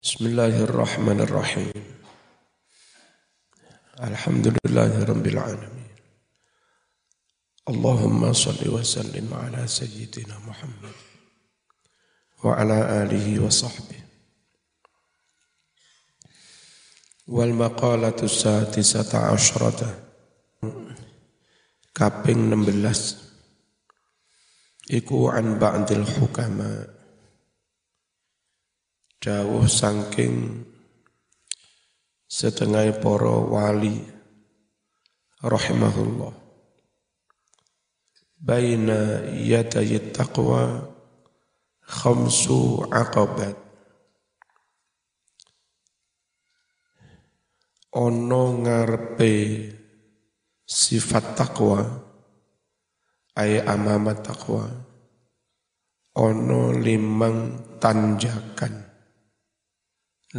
Bismillahirrahmanirrahim. 0.00 1.76
Alhamdulillahirabbil 4.00 5.36
alamin. 5.36 5.84
Allahumma 7.68 8.32
salli 8.32 8.72
wa 8.72 8.80
sallim 8.80 9.28
ala 9.28 9.68
sayyidina 9.68 10.40
Muhammad 10.40 10.96
wa 12.40 12.56
ala 12.56 13.04
alihi 13.04 13.44
wa 13.44 13.52
sahbihi. 13.52 14.00
Wal 17.28 17.52
maqalatu 17.52 18.24
sadisata 18.24 19.36
asyrata 19.36 20.00
kaping 21.92 22.48
16 22.48 24.96
iku 24.96 25.28
an 25.28 25.60
ba'dil 25.60 26.08
hukama 26.08 26.88
dawuh 29.20 29.68
sangking 29.68 30.64
setengah 32.24 32.88
para 33.04 33.36
wali 33.36 34.00
rahimahullah. 35.44 36.32
Baina 38.40 39.28
yadayi 39.28 40.00
taqwa 40.08 40.88
khamsu 41.84 42.88
aqabat. 42.88 43.60
Ono 47.92 48.42
ngarepe 48.64 49.34
sifat 50.64 51.36
takwa 51.36 51.84
ay 53.36 53.60
amamat 53.60 54.22
takwa 54.24 54.64
ono 56.14 56.70
limang 56.70 57.58
tanjakan 57.82 58.89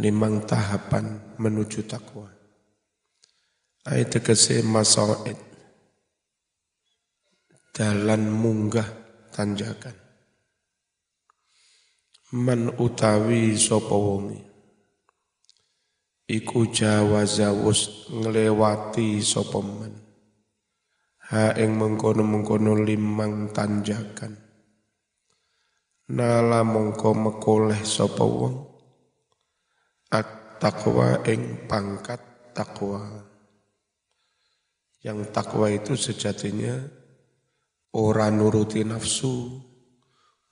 limang 0.00 0.48
tahapan 0.48 1.36
menuju 1.36 1.84
takwa. 1.84 2.32
Ayat 3.84 4.16
tegese 4.16 4.64
masaid 4.64 5.36
dalan 7.76 8.30
munggah 8.32 8.88
tanjakan. 9.34 9.96
Man 12.32 12.72
utawi 12.80 13.52
sapa 13.60 13.92
wonge? 13.92 14.40
Iku 16.24 16.72
jawaza 16.72 17.52
wus 17.52 18.08
nglewati 18.08 19.20
sapa 19.20 19.60
man. 19.60 19.92
Ha 21.28 21.52
ing 21.60 21.76
mengkono-mengkono 21.76 22.80
limang 22.80 23.52
tanjakan. 23.52 24.40
Nala 26.12 26.64
mongko 26.64 27.12
mekoleh 27.12 27.84
sapa 27.84 28.24
At-taqwa 30.12 31.24
ing 31.24 31.64
pangkat 31.64 32.20
takwa. 32.52 33.00
Yang 35.00 35.32
takwa 35.32 35.72
itu 35.72 35.96
sejatinya 35.96 36.76
orang 37.96 38.36
nuruti 38.36 38.84
nafsu, 38.84 39.56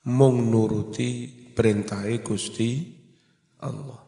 mung 0.09 0.49
nuruti 0.49 1.29
perintah 1.53 2.09
Gusti 2.25 2.89
Allah. 3.61 4.01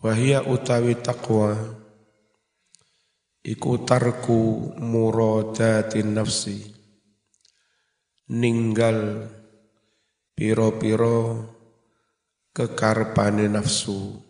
Wahia 0.00 0.40
utawi 0.48 0.96
takwa 0.96 1.52
iku 3.44 3.84
tarku 3.84 4.72
muradatin 4.80 6.16
nafsi 6.16 6.72
ninggal 8.32 9.28
piro-piro 10.32 11.59
kekarpane 12.50 13.46
nafsu. 13.46 14.20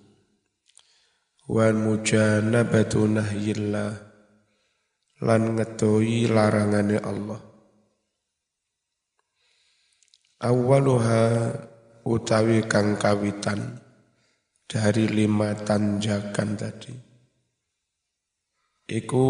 Wan 1.51 1.83
mujanabatu 1.83 3.11
nahyillah 3.11 3.91
lan 5.27 5.43
ngetoi 5.59 6.31
larangane 6.31 6.97
Allah. 7.03 7.41
Awaluha 10.41 11.53
utawi 12.07 12.65
kang 12.65 12.97
kawitan 12.97 13.83
dari 14.65 15.11
lima 15.11 15.53
tanjakan 15.53 16.49
tadi. 16.55 16.95
Iku 18.87 19.27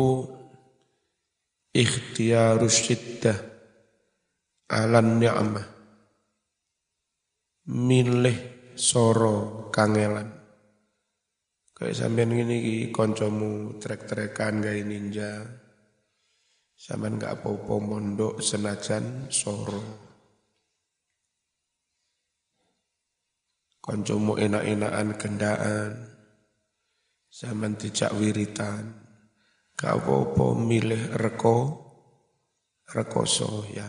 ikhtiarus 1.72 2.76
syiddah 2.84 3.38
alan 4.70 5.18
ni'mah. 5.18 5.66
Milih 7.70 8.59
soro 8.80 9.68
kangelan. 9.68 10.32
Kayak 11.76 11.96
sampean 12.00 12.32
ngene 12.32 12.56
iki 12.56 12.76
kancamu 12.88 13.76
trek-trekan 13.76 14.64
gawe 14.64 14.80
ninja. 14.80 15.44
Sampean 16.80 17.20
gak 17.20 17.44
apa-apa 17.44 17.74
mondok 17.76 18.40
senajan 18.40 19.28
soro. 19.28 19.84
Kancamu 23.84 24.40
enak-enakan 24.40 25.08
gendaan. 25.20 25.92
Sampean 27.28 27.76
dijak 27.76 28.16
wiritan. 28.16 28.96
Gak 29.76 30.04
apa-apa 30.04 30.56
milih 30.56 31.16
reko 31.20 31.56
rekoso 32.92 33.64
ya. 33.72 33.88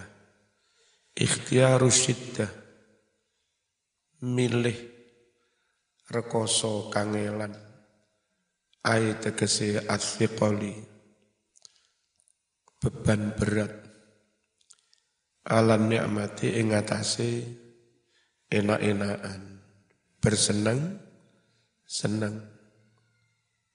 Ikhtiarus 1.11 2.07
syiddah 2.07 2.60
milih 4.21 4.77
rekoso 6.09 6.89
kangelan. 6.93 7.53
Ai 8.81 9.17
tegese 9.21 9.81
asfiqali. 9.85 10.73
Beban 12.81 13.33
berat. 13.37 13.73
Alam 15.45 15.89
nikmati 15.89 16.57
ing 16.57 16.73
atase 16.73 17.45
enak-enakan. 18.49 19.61
Bersenang 20.21 21.01
senang 21.81 22.45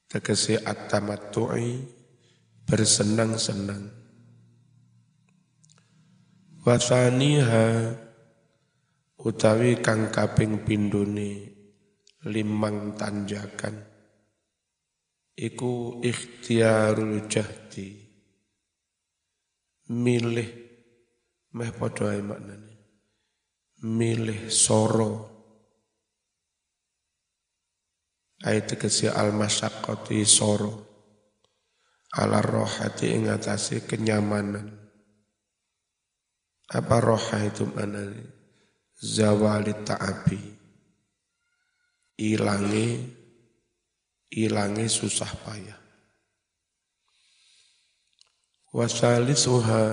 tegese 0.07 0.63
at-tamattu'i 0.63 1.83
bersenang-senang 2.67 3.91
wasaniha 6.63 7.95
utawi 9.17 9.81
kang 9.81 10.13
kaping 10.13 10.61
pindune 10.65 11.57
limang 12.29 12.99
tanjakan. 12.99 13.87
Iku 15.37 16.01
ikhtiarul 16.01 17.29
jahdi. 17.29 17.93
Milih 19.93 20.49
meh 21.55 21.71
padha 21.77 22.17
maknane. 22.19 22.75
Milih 23.85 24.49
soro. 24.49 25.37
Ayat 28.43 28.75
tegese 28.75 29.13
al 29.13 29.37
masyaqqati 29.37 30.25
soro. 30.25 30.73
Ala 32.17 32.41
rohati 32.41 33.13
ing 33.13 33.29
kenyamanan. 33.85 34.73
Apa 36.67 36.97
roha 36.99 37.45
itu 37.47 37.69
maknane 37.69 38.36
zawali 38.97 39.73
ta'abi. 39.85 40.41
Ilangi 42.17 42.89
ilangi 44.33 44.87
susah 44.89 45.33
payah. 45.45 45.81
Wasalisuha 48.73 49.85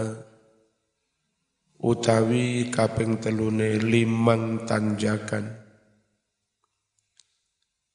utawi 1.83 2.71
kaping 2.71 3.19
telune 3.19 3.79
limang 3.79 4.63
tanjakan. 4.63 5.59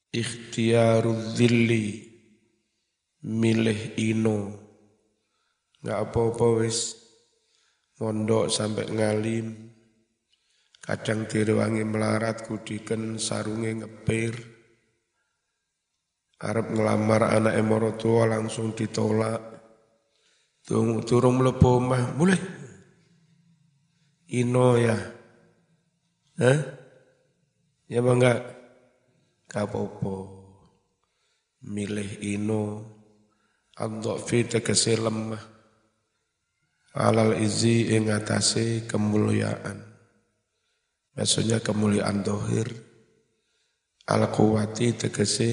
Ikhtiaru 0.09 1.37
dhilli 1.37 2.09
milih 3.25 3.93
ino. 4.01 4.57
Nggak 5.85 5.99
apa-apa 6.09 6.65
wis. 6.65 6.97
Mondok 7.99 8.47
sampai 8.47 8.87
ngalim 8.89 9.68
Kadang 10.89 11.29
direwangi 11.29 11.85
melarat 11.85 12.49
kudiken 12.49 13.21
sarunge 13.21 13.77
ngepir. 13.77 14.33
Arab 16.41 16.73
ngelamar 16.73 17.29
anak 17.29 17.61
emoro 17.61 17.93
tua 17.93 18.25
langsung 18.25 18.73
ditolak. 18.73 19.37
Tung, 20.65 21.05
turung 21.05 21.37
melepuh 21.37 21.77
omah, 21.77 22.17
mulai. 22.17 22.41
Ino 24.33 24.81
ya. 24.81 24.97
Hah? 26.41 26.59
Ya 27.85 28.01
bangga. 28.01 28.49
Kapopo. 29.45 30.41
Milih 31.69 32.17
ino. 32.25 32.65
Andok 33.77 34.25
tegese 34.25 34.97
lemah. 34.97 35.43
Alal 36.97 37.37
izi 37.37 37.93
ingatasi 37.93 38.89
kemuliaan 38.89 39.88
Maksudnya 41.19 41.59
kemuliaan 41.59 42.23
dohir. 42.23 42.71
Al-Quwati 44.07 44.95
tegese 44.95 45.51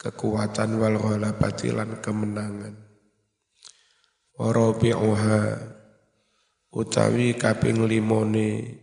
kekuatan 0.00 0.80
wal 0.80 0.96
ghalabati 0.96 1.76
lan 1.76 2.00
kemenangan. 2.00 2.72
Warabi'uha 4.32 5.40
utawi 6.72 7.36
kaping 7.36 7.84
limone 7.84 8.80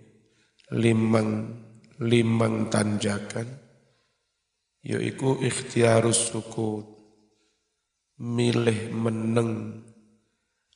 limang 0.77 1.57
limang 2.05 2.69
tanjakan 2.69 3.49
yaiku 4.85 5.41
ikhtiarus 5.41 6.29
sukut 6.29 6.85
milih 8.21 8.93
meneng 8.93 9.81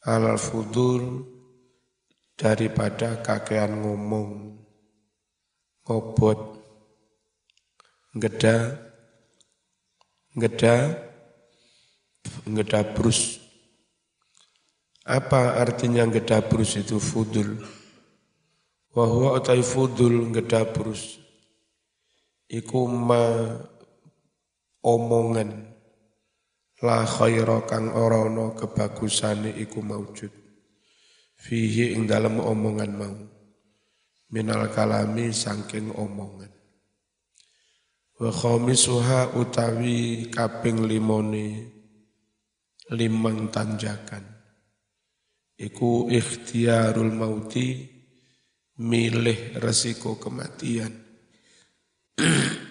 alal 0.10 0.42
fudul 0.42 1.22
daripada 2.34 3.22
kakean 3.22 3.78
ngomong 3.78 4.63
ngobot 5.84 6.40
ngeda. 8.16 8.80
Ngeda. 10.34 10.76
Ngedabrus 12.48 13.44
apa 15.04 15.60
artinya 15.60 16.08
ngedabrus 16.08 16.80
itu 16.80 16.96
fudul? 16.96 17.60
Wahwa 18.96 19.36
utai 19.36 19.60
fudul 19.60 20.32
ngedabrus 20.32 21.20
iku 22.48 22.88
ma 22.88 23.52
omongan. 24.80 25.76
La 26.84 27.08
khaira 27.08 27.64
kang 27.64 27.92
ora 27.96 28.28
ana 28.28 28.56
kebagusane 28.56 29.56
iku 29.56 29.80
maujud 29.80 30.32
fihi 31.40 31.96
ing 31.96 32.08
dalam 32.08 32.44
omongan 32.44 32.92
mau 32.92 33.16
minal 34.34 34.66
kalami 34.74 35.30
saking 35.30 35.94
omongan 35.94 36.50
wa 38.18 38.30
khamisuha 38.34 39.38
utawi 39.38 40.34
kaping 40.34 40.90
limone 40.90 41.70
limang 42.90 43.54
tanjakan 43.54 44.26
iku 45.62 46.10
ikhtiarul 46.10 47.14
mauti 47.14 47.86
milih 48.82 49.62
resiko 49.62 50.18
kematian 50.18 50.92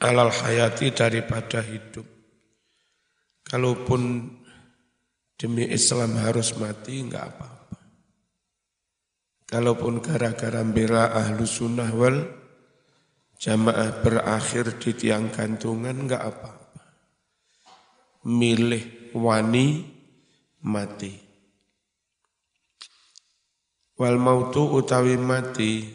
alal 0.00 0.32
hayati 0.32 0.92
daripada 0.92 1.64
hidup. 1.64 2.04
Kalaupun 3.46 4.32
demi 5.38 5.64
Islam 5.70 6.18
harus 6.18 6.56
mati, 6.58 6.98
enggak 6.98 7.30
apa-apa. 7.30 7.75
Kalaupun 9.46 10.02
gara-gara 10.02 10.66
bela 10.66 11.14
ahlu 11.14 11.46
sunnah 11.46 11.94
wal 11.94 12.18
jamaah 13.38 14.02
berakhir 14.02 14.74
di 14.82 14.90
tiang 14.90 15.30
gantungan, 15.30 16.02
enggak 16.02 16.18
apa-apa. 16.18 16.82
Milih 18.26 19.14
wani 19.14 19.86
mati. 20.66 21.14
Wal 23.96 24.18
mautu 24.18 24.66
utawi 24.66 25.14
mati 25.14 25.86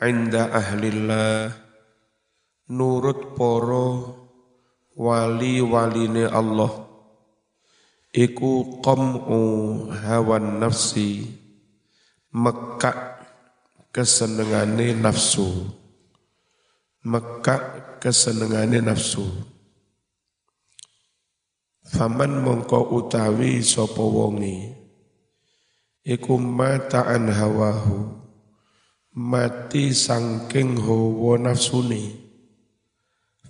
inda 0.00 0.48
ahlillah 0.48 1.52
nurut 2.72 3.36
poro 3.36 3.88
wali-waline 4.98 6.26
Allah 6.26 6.90
iku 8.10 8.82
qam'u 8.82 9.40
hawan 9.94 10.58
nafsi 10.58 11.37
mekak 12.34 13.24
kesenengane 13.92 14.96
nafsu. 14.96 15.68
Mekak 17.04 18.00
kesenengane 18.02 18.84
nafsu. 18.84 19.24
Faman 21.88 22.44
mongko 22.44 22.92
utawi 22.92 23.64
sapa 23.64 24.04
wonge? 24.04 24.76
Iku 26.04 26.36
mata'an 26.36 27.32
hawahu. 27.32 28.16
Mati 29.18 29.90
sangking 29.90 30.78
hawa 30.78 31.42
nafsuni 31.42 32.28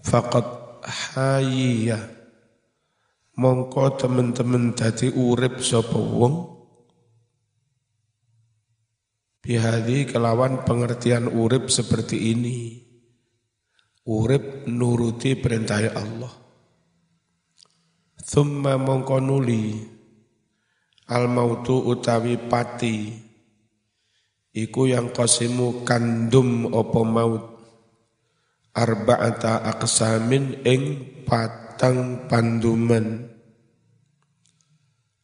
faqad 0.08 0.46
hayya 1.12 1.98
mongko 3.36 4.00
temen-temen 4.00 4.72
dadi 4.72 5.12
urip 5.12 5.60
sapa 5.60 5.98
wong 5.98 6.57
bihadi 9.48 10.04
kelawan 10.04 10.68
pengertian 10.68 11.24
urip 11.24 11.72
seperti 11.72 12.36
ini. 12.36 12.84
Urip 14.04 14.68
nuruti 14.68 15.40
perintah 15.40 15.80
Allah. 15.88 16.36
Thumma 18.20 18.76
mongko 18.76 19.16
nuli. 19.24 19.72
Al 21.08 21.32
mautu 21.32 21.80
utawi 21.80 22.36
pati. 22.36 23.08
Iku 24.52 24.92
yang 24.92 25.16
kosimu 25.16 25.80
kandum 25.80 26.68
opo 26.68 27.08
maut. 27.08 27.44
Arba'ata 28.76 29.64
aksamin 29.64 30.60
ing 30.68 30.82
patang 31.24 32.28
panduman. 32.28 33.32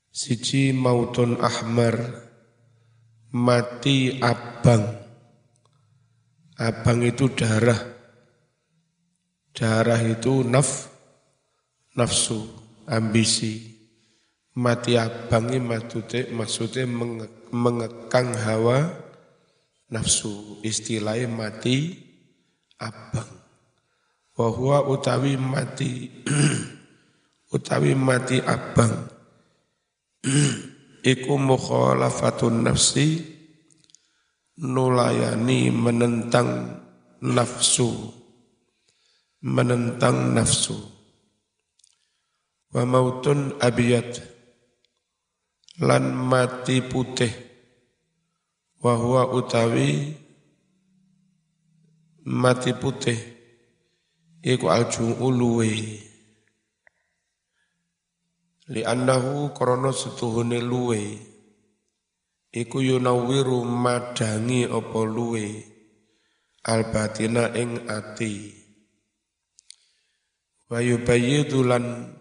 Siji 0.09 0.73
mautun 0.73 1.37
ahmar 1.45 2.25
mati 3.35 4.23
abang. 4.23 4.87
Abang 6.55 7.03
itu 7.03 7.27
darah. 7.35 7.83
Darah 9.51 9.99
itu 10.07 10.47
naf 10.47 10.87
nafsu 11.99 12.47
ambisi. 12.87 13.75
Mati 14.55 14.95
abangi 14.95 15.59
maksudnya, 15.59 16.31
maksudnya 16.31 16.87
mengekang 17.51 18.39
hawa 18.39 18.87
nafsu. 19.91 20.63
Istilahnya 20.63 21.27
mati 21.27 21.91
abang. 22.79 23.27
Wahwa 24.35 24.87
utawi 24.91 25.39
mati 25.39 26.11
utawi 27.55 27.95
mati 27.95 28.43
abang 28.43 29.07
iku 31.05 31.37
mukhalafatun 31.37 32.65
nafsi 32.65 33.21
nulayani 34.57 35.69
menentang 35.69 36.81
nafsu. 37.21 37.93
Menentang 39.45 40.33
nafsu. 40.33 40.73
Wa 42.73 42.89
mautun 42.89 43.61
abiyat. 43.61 44.25
Lan 45.85 46.17
mati 46.17 46.81
putih. 46.81 47.31
Wahwa 48.81 49.29
utawi 49.37 50.17
mati 52.25 52.73
putih. 52.73 53.21
Iku 54.45 54.73
aljum'u 54.73 55.29
luwe 58.69 58.75
li 58.75 58.85
annahu 58.85 59.53
krana 59.53 59.93
setuhune 59.93 60.61
luwe. 60.61 61.19
Iku 62.53 62.81
yunawiru 62.81 63.65
madangi 63.65 64.65
apa 64.65 65.01
luwe? 65.05 65.65
Albatina 66.65 67.53
ing 67.53 67.85
ati. 67.91 68.55
Wa 70.71 70.81
yubayyidu 70.81 71.61
lan 71.67 72.17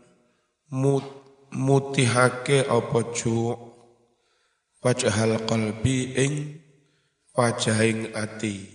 mut 0.68 1.06
mutihake 1.54 2.66
apa 2.68 3.14
ju 3.16 3.56
wajhal 4.84 5.40
qalbi 5.48 6.12
ing 6.18 6.60
wajahing 7.38 8.12
ati. 8.12 8.68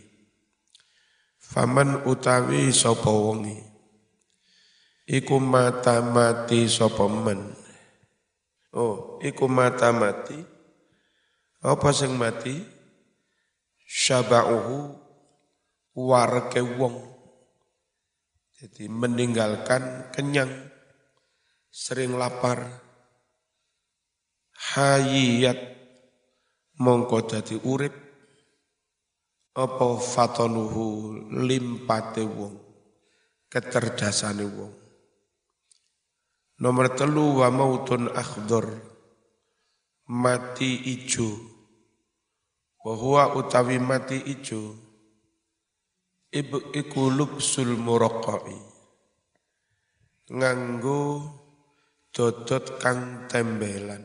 Faman 1.37 2.07
utawi 2.09 2.73
sapa 2.73 3.11
wonge 3.11 3.69
iku 5.09 5.41
mata 5.41 6.05
mati 6.05 6.69
sapa 6.69 7.09
men 7.09 7.58
oh 8.79 9.19
iku 9.19 9.51
mata 9.51 9.91
mati. 9.91 10.39
Apa 11.59 11.91
sing 11.91 12.15
mati? 12.15 12.55
Syaba'uhu 13.83 14.95
warke 15.99 16.63
wong. 16.63 17.19
Jadi 18.59 18.87
meninggalkan 18.91 20.15
kenyang 20.15 20.51
sering 21.71 22.19
lapar, 22.19 22.67
hayiyat 24.75 25.59
mongko 26.83 27.19
dadi 27.27 27.55
urip, 27.55 27.95
apa 29.55 29.87
fatonuhu 29.99 30.87
limpate 31.39 32.27
wong, 32.27 32.59
keterdasane 33.47 34.47
wong. 34.47 34.78
Nomor 36.59 36.91
telu 36.99 37.39
wa 37.39 37.55
mautun 37.55 38.11
akhdor, 38.11 38.67
mati 40.11 40.75
ijo, 40.91 41.31
wa 42.83 43.31
utawi 43.39 43.79
mati 43.79 44.19
ijo, 44.19 44.75
iku 46.35 47.03
lubsul 47.15 47.79
muraqqai. 47.79 48.59
Nganggo 50.35 51.01
dodot 52.11 52.83
kang 52.83 53.31
tembelan. 53.31 54.05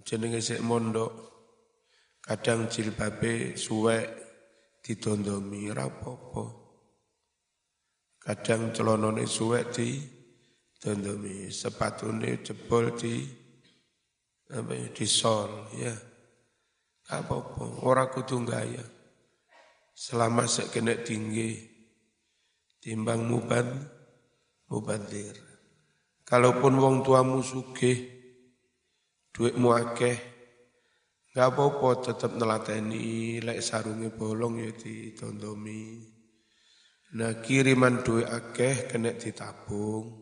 Jenenge 0.00 0.42
sik 0.42 0.60
mondok 0.64 1.12
kadang 2.24 2.66
jilbabe 2.66 3.54
suwek 3.54 4.06
didondomi 4.82 5.70
rapopo. 5.70 6.44
Kadang 8.20 8.74
celonone 8.74 9.24
suwek 9.24 9.72
di 9.72 10.19
dondomi, 10.80 11.52
sepatune 11.52 12.40
jebol 12.40 12.96
di 12.96 13.20
apa 14.50 14.72
ya, 14.74 14.88
di 14.90 15.06
sol 15.06 15.70
ya. 15.76 15.94
Apa-apa, 17.10 17.84
ora 17.84 18.08
kudu 18.08 18.42
gaya. 18.46 18.82
Selama 19.94 20.48
sek 20.48 20.72
kena 20.72 20.96
tinggi 21.04 21.58
timbang 22.80 23.28
muban 23.28 23.66
mubadir. 24.72 25.36
Kalaupun 26.24 26.78
wong 26.78 26.96
tuamu 27.02 27.42
sugih 27.42 27.98
duitmu 29.34 29.74
akeh 29.74 30.30
Gak 31.30 31.54
apa-apa 31.54 32.10
tetap 32.10 32.34
nelateni, 32.34 33.38
lek 33.38 33.62
sarungi 33.62 34.10
bolong 34.10 34.66
ya 34.66 34.74
ditondomi. 34.74 36.02
Nah 37.14 37.38
kiriman 37.38 38.02
duit 38.02 38.26
akeh 38.26 38.90
kena 38.90 39.14
ditabung. 39.14 40.19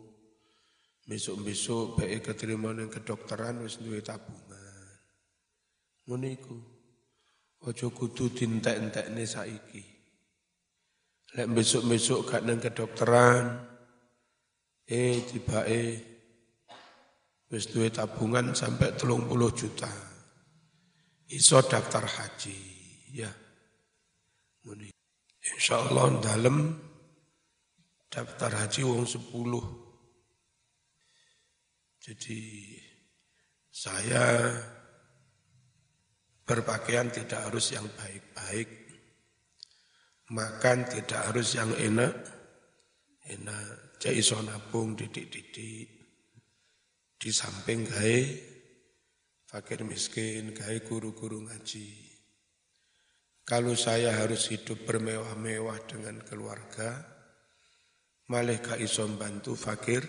Besok-besok 1.09 1.97
baik 1.97 2.29
keterima 2.29 2.69
yang 2.69 2.93
kedokteran 2.93 3.65
wis 3.65 3.81
duit 3.81 4.05
tabungan. 4.05 4.93
Ngono 6.05 6.27
iku. 6.29 6.57
Ojo 7.65 7.89
kudu 7.89 8.29
dintek-entekne 8.29 9.25
saiki. 9.25 9.83
Lek 11.33 11.49
besok-besok 11.49 12.19
gak 12.29 12.41
nang 12.45 12.61
kedokteran, 12.61 13.69
eh 14.89 15.21
tiba 15.21 15.65
eh 15.69 15.97
wis 17.49 17.69
duit 17.69 17.93
tabungan 17.93 18.53
sampai 18.53 18.93
telung 18.97 19.25
puluh 19.25 19.49
juta 19.53 19.89
iso 21.29 21.61
daftar 21.61 22.05
haji 22.05 22.57
ya 23.13 23.29
muni 24.65 24.89
insyaallah 25.41 26.21
dalam 26.21 26.73
daftar 28.09 28.65
haji 28.65 28.81
wong 28.85 29.05
sepuluh 29.05 29.88
jadi 31.99 32.41
saya 33.69 34.55
berpakaian 36.47 37.13
tidak 37.13 37.51
harus 37.51 37.75
yang 37.75 37.85
baik-baik 37.93 38.69
makan 40.33 40.87
tidak 40.89 41.21
harus 41.29 41.53
yang 41.53 41.69
enak 41.77 42.15
enak 43.29 43.99
cek 44.01 44.15
iso 44.15 44.41
nabung 44.41 44.97
didik-didik 44.97 45.87
di 47.19 47.29
samping 47.35 47.83
gawe 47.83 48.19
fakir 49.49 49.81
miskin, 49.81 50.53
gaya 50.53 50.77
guru-guru 50.85 51.49
ngaji. 51.49 51.89
Kalau 53.41 53.73
saya 53.73 54.13
harus 54.13 54.45
hidup 54.53 54.85
bermewah-mewah 54.85 55.89
dengan 55.89 56.21
keluarga, 56.21 57.01
malah 58.29 58.61
gak 58.61 58.77
iso 58.77 59.09
fakir 59.57 60.05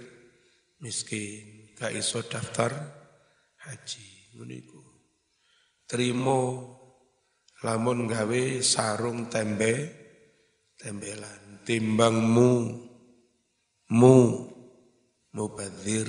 miskin, 0.85 1.60
gak 1.81 1.97
iso 1.97 2.21
daftar 2.21 2.77
haji. 3.65 4.37
Meniku. 4.37 4.79
Terima 5.89 6.61
lamun 7.65 8.05
gawe 8.05 8.43
sarung 8.61 9.33
tembe 9.33 9.89
tembelan 10.77 11.65
timbangmu 11.65 12.53
mu 13.97 14.17
mubadzir 15.35 16.09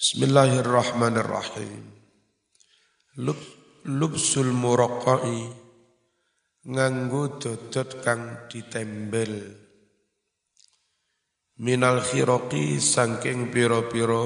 Bismillahirrahmanirrahim. 0.00 1.84
Lub, 3.20 3.36
lubsul 3.84 4.48
muraqqai 4.48 5.44
nganggo 6.72 7.36
dodot 7.36 8.00
kang 8.00 8.48
ditembel 8.48 9.59
minal 11.60 12.00
khiraqi 12.00 12.80
sangking 12.80 13.52
piro-piro 13.52 14.24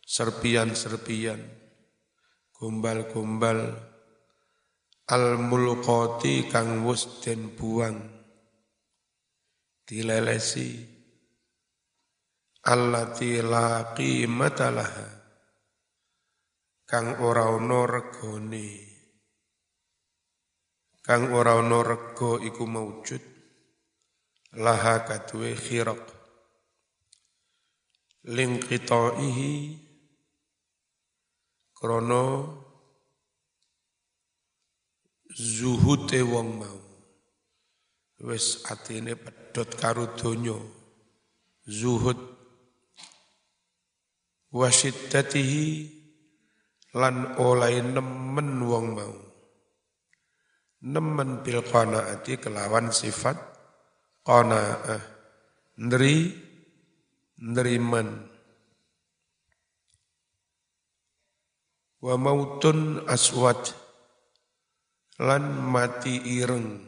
serpian-serpian. 0.00 1.40
Gombal-gombal. 2.56 3.60
Al 5.10 5.36
mulqati 5.36 6.48
kang 6.48 6.86
wus 6.86 7.20
den 7.20 7.52
buang. 7.52 7.98
Dilelesi. 9.84 10.70
Allati 12.72 13.40
la 13.44 13.92
qimata 13.92 14.68
laha. 14.72 15.08
Kang 16.88 17.20
ora 17.22 17.46
ana 17.52 17.86
regane 17.86 18.90
kang 21.06 21.32
ora 21.32 21.58
ana 21.58 21.80
rega 21.82 22.38
iku 22.44 22.66
maujud 22.66 23.22
laha 24.58 25.06
kadue 25.06 25.54
khiraq 25.54 26.19
ling 28.28 28.60
qitaihi 28.60 29.80
krana 31.72 32.44
zuhute 35.32 36.20
wong 36.20 36.48
mau. 36.60 36.80
Wis 38.20 38.60
atine 38.68 39.16
pedhot 39.16 39.80
karo 39.80 40.12
donya. 40.12 40.58
Zuhud. 41.64 42.20
Wasiddatihi 44.50 45.66
lan 46.98 47.38
oleh 47.40 47.80
nemen 47.80 48.60
wong 48.60 48.86
mau. 48.92 49.16
Nemen 50.84 51.40
bil 51.40 51.64
qanaati 51.64 52.36
kelawan 52.36 52.92
sifat 52.92 53.40
qanaah. 54.26 55.00
Ndri 55.80 56.49
ndriman 57.40 58.28
wa 62.00 62.14
mautun 62.20 63.04
aswad 63.08 63.60
lan 65.20 65.44
mati 65.68 66.16
ireng. 66.40 66.80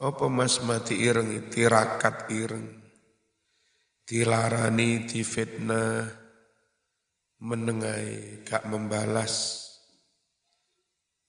Apa 0.00 0.32
mas 0.32 0.60
mati 0.64 0.96
ireng? 0.96 1.48
Tirakat 1.52 2.28
ireng. 2.32 2.68
Dilarani 4.04 5.04
difitnah. 5.08 6.08
Menengai 7.40 8.44
gak 8.44 8.68
membalas. 8.68 9.64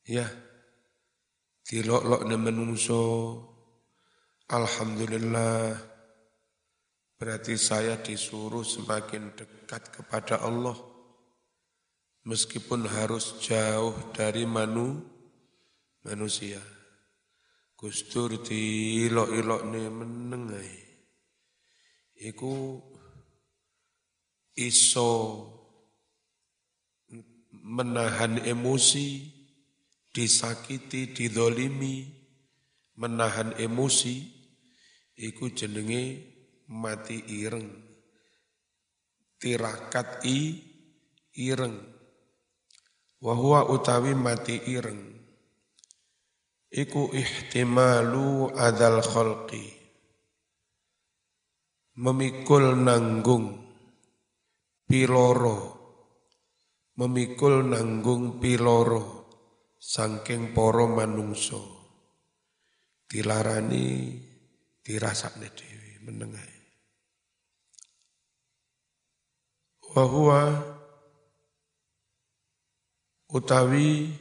Ya. 0.03 0.27
Dilok-lok 1.63 2.27
menungso. 2.27 3.03
Alhamdulillah 4.51 5.90
berarti 7.21 7.53
saya 7.53 8.01
disuruh 8.01 8.65
semakin 8.65 9.37
dekat 9.37 9.93
kepada 9.93 10.41
Allah. 10.41 10.73
Meskipun 12.25 12.89
harus 12.89 13.37
jauh 13.45 13.93
dari 14.09 14.49
manu 14.49 15.05
manusia. 16.01 16.57
Gustur 17.77 18.41
dilok-ilok 18.41 19.61
ne 19.69 19.83
menengai 19.89 20.81
iku 22.21 22.77
iso 24.53 25.09
menahan 27.49 28.41
emosi, 28.45 29.29
disakiti, 30.13 31.09
didolimi, 31.09 32.05
menahan 32.97 33.57
emosi, 33.57 34.29
iku 35.17 35.49
jenenge 35.49 36.30
mati 36.71 37.19
ireng. 37.43 37.67
Tirakat 39.35 40.23
i 40.23 40.55
ireng. 41.35 41.75
Wahua 43.21 43.67
utawi 43.67 44.15
mati 44.15 44.55
ireng. 44.71 45.11
Iku 46.71 47.11
ihtimalu 47.11 48.55
adal 48.55 49.03
khalqi. 49.03 49.65
Memikul 51.99 52.79
nanggung 52.79 53.59
piloro 54.87 55.81
memikul 56.99 57.65
nanggung 57.65 58.43
piloro 58.43 59.31
sangking 59.79 60.51
poro 60.51 60.91
manungso 60.91 61.61
dilarani 63.07 64.19
dirasakne 64.83 65.47
dewi 65.55 66.03
wahua 69.91 70.41
utawi 73.31 74.11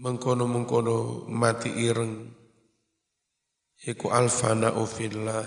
mengkono-mengkono 0.00 1.24
mati 1.28 1.72
ireng 1.72 2.28
iku 3.84 4.12
alfana 4.12 4.76
ufillah 4.76 5.44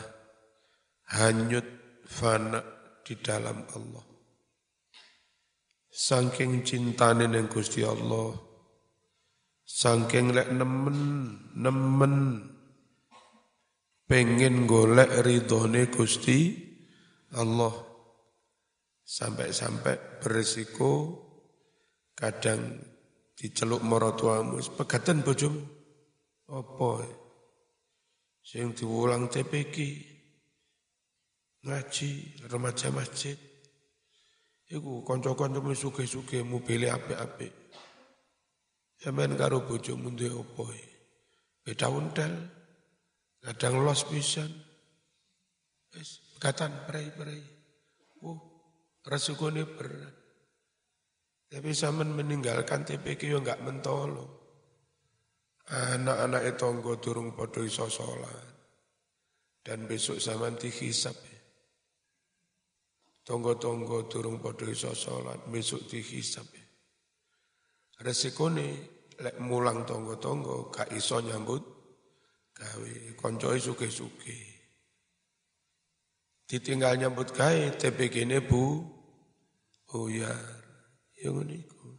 hanyut 1.13 1.65
fana 2.05 2.61
di 3.05 3.13
dalam 3.17 3.61
Allah 3.73 4.09
Sangking 5.89 6.63
cintane 6.63 7.25
ning 7.27 7.49
Gusti 7.49 7.83
Allah. 7.83 8.31
Sangking 9.65 10.31
lek 10.31 10.53
nemen, 10.53 10.97
nemen 11.59 12.45
pengen 14.07 14.63
golek 14.63 15.11
ridhone 15.27 15.91
Gusti 15.91 16.68
Allah. 17.37 17.75
Sampai-sampai 19.09 20.21
beresiko 20.21 21.17
kadang 22.13 22.77
diceluk 23.33 23.81
maratuamu 23.81 24.61
pegatan 24.77 25.25
bojomu. 25.25 25.65
Apa? 26.49 27.05
Sing 28.45 28.73
diulang 28.73 29.29
TPK 29.29 29.77
ngaji 31.65 32.09
remaja 32.49 32.89
masjid 32.93 33.37
Iku 34.69 35.01
kanca-kancamu 35.01 35.73
suge-suge 35.73 36.45
mobile 36.45 36.93
apik-apik. 36.93 37.49
Sampeyan 39.01 39.33
karo 39.33 39.65
bojomu 39.65 40.13
duwe 40.13 40.29
apa? 40.29 40.65
Beda 41.65 41.89
undal. 41.89 42.53
Kadang 43.41 43.81
los 43.81 44.05
pisan. 44.05 44.53
Wis 45.89 46.28
katan 46.39 46.87
prei-prei. 46.87 47.43
Oh, 48.25 48.39
resikonya 49.05 49.67
berat. 49.67 50.15
Tapi 51.49 51.69
zaman 51.73 52.13
meninggalkan 52.13 52.87
TPK 52.87 53.29
yo 53.29 53.43
enggak 53.43 53.61
mentolo. 53.61 54.39
Anak-anak 55.69 56.49
itu 56.49 56.57
tonggo 56.57 56.97
durung 56.97 57.37
podo 57.37 57.61
iso 57.61 57.85
sholat. 57.85 58.47
Dan 59.61 59.85
besok 59.85 60.17
zaman 60.17 60.57
dihisap. 60.57 61.29
Tonggo-tonggo 63.29 64.09
durung 64.09 64.41
padha 64.41 64.65
iso 64.73 64.89
salat, 64.97 65.37
besok 65.53 65.85
dihisab. 65.85 66.49
Resikone 68.01 68.67
lek 69.21 69.37
mulang 69.37 69.85
tonggo-tonggo 69.85 70.73
gak 70.73 70.89
iso 70.97 71.21
nyambut 71.21 71.61
gawe, 72.57 72.93
koncoe 73.13 73.61
suke-suke. 73.61 74.58
Ditinggal 76.49 76.97
nyambut 76.97 77.29
gawe 77.29 77.77
TPG-ne 77.77 78.41
Bu 78.41 78.81
buyar. 79.85 80.57
Ya 81.21 81.29
ngono 81.29 81.53
iku. 81.53 81.89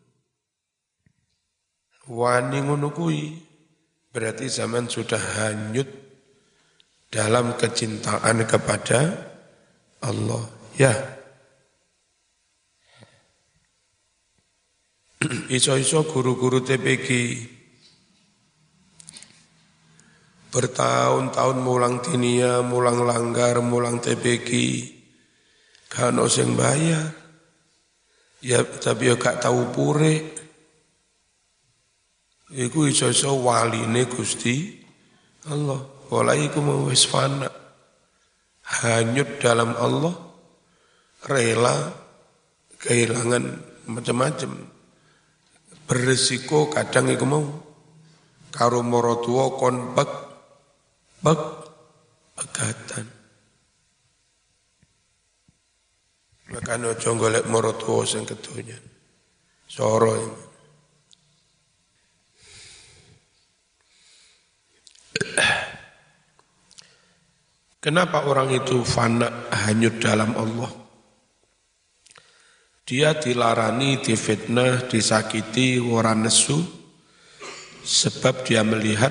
Wani 2.10 2.58
ngono 2.66 2.90
kuwi 2.90 3.38
berarti 4.10 4.50
zaman 4.50 4.90
sudah 4.90 5.22
hanyut 5.38 5.86
dalam 7.14 7.54
kecintaan 7.54 8.42
kepada 8.50 9.30
Allah. 10.02 10.42
Ya, 10.74 11.20
Iso-iso 15.56 16.00
guru-guru 16.08 16.64
TPG 16.64 17.08
bertahun-tahun 20.50 21.58
mulang 21.62 22.02
dinia, 22.02 22.60
mulang 22.60 23.06
langgar, 23.06 23.62
mulang 23.62 24.02
TPG, 24.02 24.50
kan 25.86 26.18
sing 26.26 26.58
bayar. 26.58 27.14
Ya 28.40 28.64
tapi 28.64 29.12
ya 29.12 29.14
gak 29.14 29.46
tahu 29.46 29.70
pure. 29.70 30.14
Iku 32.50 32.90
iso-iso 32.90 33.38
waline 33.38 34.10
Gusti 34.10 34.74
Allah. 35.46 35.78
Wala 36.10 36.34
iku 36.34 36.58
mau 36.58 36.90
fana. 36.90 37.46
Hanyut 38.70 39.38
dalam 39.38 39.74
Allah, 39.78 40.14
rela 41.26 41.94
kehilangan 42.80 43.44
macam-macam 43.90 44.50
beresiko 45.90 46.70
kadang 46.70 47.10
iku 47.10 47.26
mau 47.26 47.44
karo 48.54 48.78
maratua 48.86 49.58
kon 49.58 49.98
bek 51.20 51.40
pegatan. 52.36 53.06
Makanya 56.50 56.98
aja 56.98 57.14
golek 57.14 57.46
maratua 57.46 58.02
sing 58.02 58.26
kedunya. 58.26 58.74
Soro 59.70 60.12
ini. 60.18 60.50
Kenapa 67.80 68.28
orang 68.28 68.52
itu 68.52 68.84
fana 68.84 69.48
hanyut 69.64 70.04
dalam 70.04 70.36
Allah? 70.36 70.68
Dia 72.84 73.16
dilarani, 73.16 74.02
difitnah, 74.04 74.84
disakiti, 74.84 75.80
ora 75.80 76.12
nesu 76.12 76.60
sebab 77.80 78.44
dia 78.44 78.60
melihat 78.60 79.08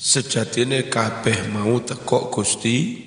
sejatine 0.00 0.88
kabeh 0.88 1.52
mau 1.52 1.76
tekok 1.84 2.32
Gusti 2.32 3.04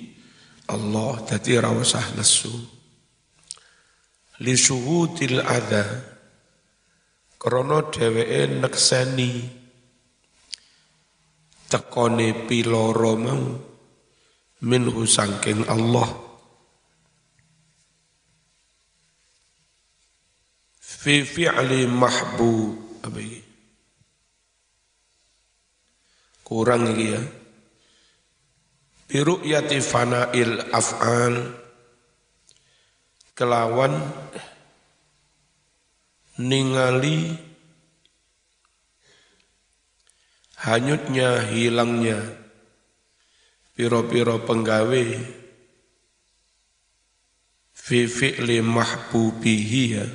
Allah 0.70 1.18
dadi 1.26 1.58
ora 1.58 1.74
usah 1.74 2.14
nesu. 2.14 2.54
Li 4.46 4.54
syuhudil 4.54 5.42
adza 5.42 5.82
krana 7.34 7.90
dheweke 7.90 8.62
nekseni. 8.62 9.32
Tekone 11.66 12.46
piloro 12.46 13.12
mau 13.18 13.44
minhu 14.62 15.02
sangking 15.02 15.66
Allah. 15.66 16.06
Fi 20.78 21.26
fi'li 21.26 21.84
mahbu 21.90 22.52
apa 23.04 23.18
ini? 23.20 23.44
Kurang 26.54 26.86
ini 26.86 27.10
ya. 27.10 27.22
Biru'yati 29.10 29.82
fana'il 29.82 30.70
af'al 30.70 31.50
kelawan 33.34 33.98
ningali 36.38 37.34
hanyutnya 40.62 41.42
hilangnya 41.50 42.22
piro-piro 43.74 44.38
penggawe 44.46 45.04
fi 47.74 47.98
fi'li 48.06 48.62
mahbubihi 48.62 49.82
ya 49.90 50.06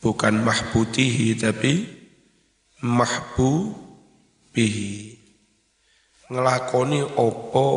bukan 0.00 0.40
mahbutihi 0.40 1.36
tapi 1.36 1.84
mahbubihi 4.56 5.20
ngelakoni 6.32 7.00
opo 7.20 7.68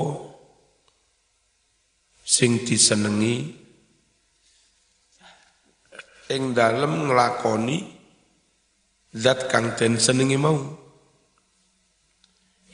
sing 2.23 2.63
disenengi. 2.63 3.59
Ing 6.29 6.53
dalem 6.53 7.09
ngelakoni 7.09 7.77
zat 9.17 9.49
kang 9.51 9.73
den 9.75 9.99
senengi 9.99 10.37
mau. 10.37 10.57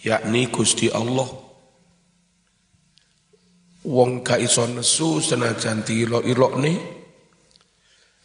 Yakni 0.05 0.51
Gusti 0.53 0.91
Allah. 0.91 1.25
Wong 3.85 4.25
ka 4.25 4.35
iso 4.37 4.65
nesu 4.67 5.21
senajan 5.21 5.85
diilok-ilokne 5.85 6.73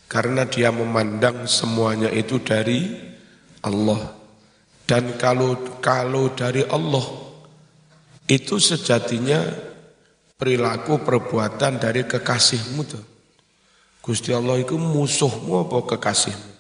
karena 0.09 0.49
dia 0.49 0.73
memandang 0.73 1.47
semuanya 1.47 2.09
itu 2.11 2.41
dari 2.43 2.81
Allah. 3.63 4.20
Dan 4.91 5.15
kalau 5.15 5.79
kalau 5.79 6.35
dari 6.35 6.67
Allah 6.67 7.07
itu 8.27 8.59
sejatinya 8.59 9.39
perilaku 10.35 10.99
perbuatan 11.07 11.79
dari 11.79 12.03
kekasihmu 12.11 12.83
tuh. 12.83 13.05
Gusti 14.03 14.35
Allah 14.35 14.59
itu 14.59 14.75
musuhmu 14.75 15.63
apa 15.63 15.95
kekasihmu? 15.95 16.51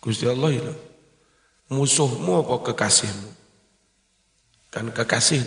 Gusti 0.00 0.24
Allah 0.24 0.56
itu 0.56 0.72
musuhmu 1.68 2.48
apa 2.48 2.72
kekasihmu? 2.72 3.30
Kan 4.72 4.88
kekasih. 4.88 5.44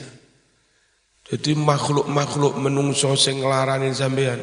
Jadi 1.26 1.58
makhluk-makhluk 1.58 2.62
menungso 2.62 3.18
sing 3.18 3.42
nglarani 3.42 3.90
sampean 3.90 4.38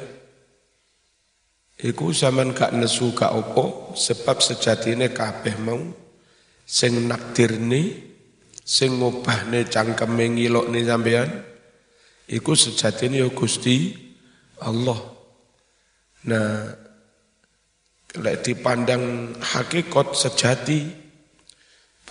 Iku 1.78 2.10
zaman 2.10 2.50
gak 2.50 2.74
nesu 2.74 3.14
gak 3.14 3.30
opo 3.30 3.94
sebab 3.94 4.42
sejatine 4.42 5.14
kabeh 5.14 5.54
mau 5.62 6.01
sing 6.62 7.06
nakdirne 7.06 8.12
sing 8.62 8.98
ngubahne 9.02 9.66
cangkeme 9.66 10.38
ngilokne 10.38 10.80
sampean 10.86 11.28
iku 12.30 12.54
sejatine 12.54 13.20
ya 13.22 13.28
Gusti 13.30 13.92
Allah. 14.62 14.98
Nah, 16.22 16.70
lek 18.22 18.36
dipandang 18.46 19.34
hakikat 19.42 20.14
sejati 20.14 21.02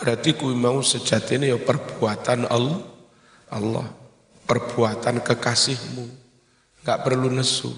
Berarti 0.01 0.33
kui 0.33 0.57
mau 0.57 0.81
sejatinya 0.81 1.45
ya 1.45 1.61
perbuatan 1.61 2.49
Allah, 2.49 2.81
Allah, 3.53 3.85
perbuatan 4.49 5.21
kekasihmu, 5.21 6.05
nggak 6.81 7.01
perlu 7.05 7.29
nesu. 7.29 7.69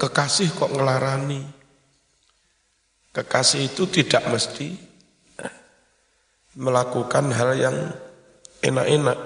Kekasih 0.00 0.56
kok 0.56 0.72
ngelarani. 0.72 1.44
Kekasih 3.12 3.68
itu 3.68 3.84
tidak 3.92 4.24
mesti 4.32 4.72
melakukan 6.56 7.30
hal 7.30 7.50
yang 7.54 7.76
enak-enak. 8.64 9.18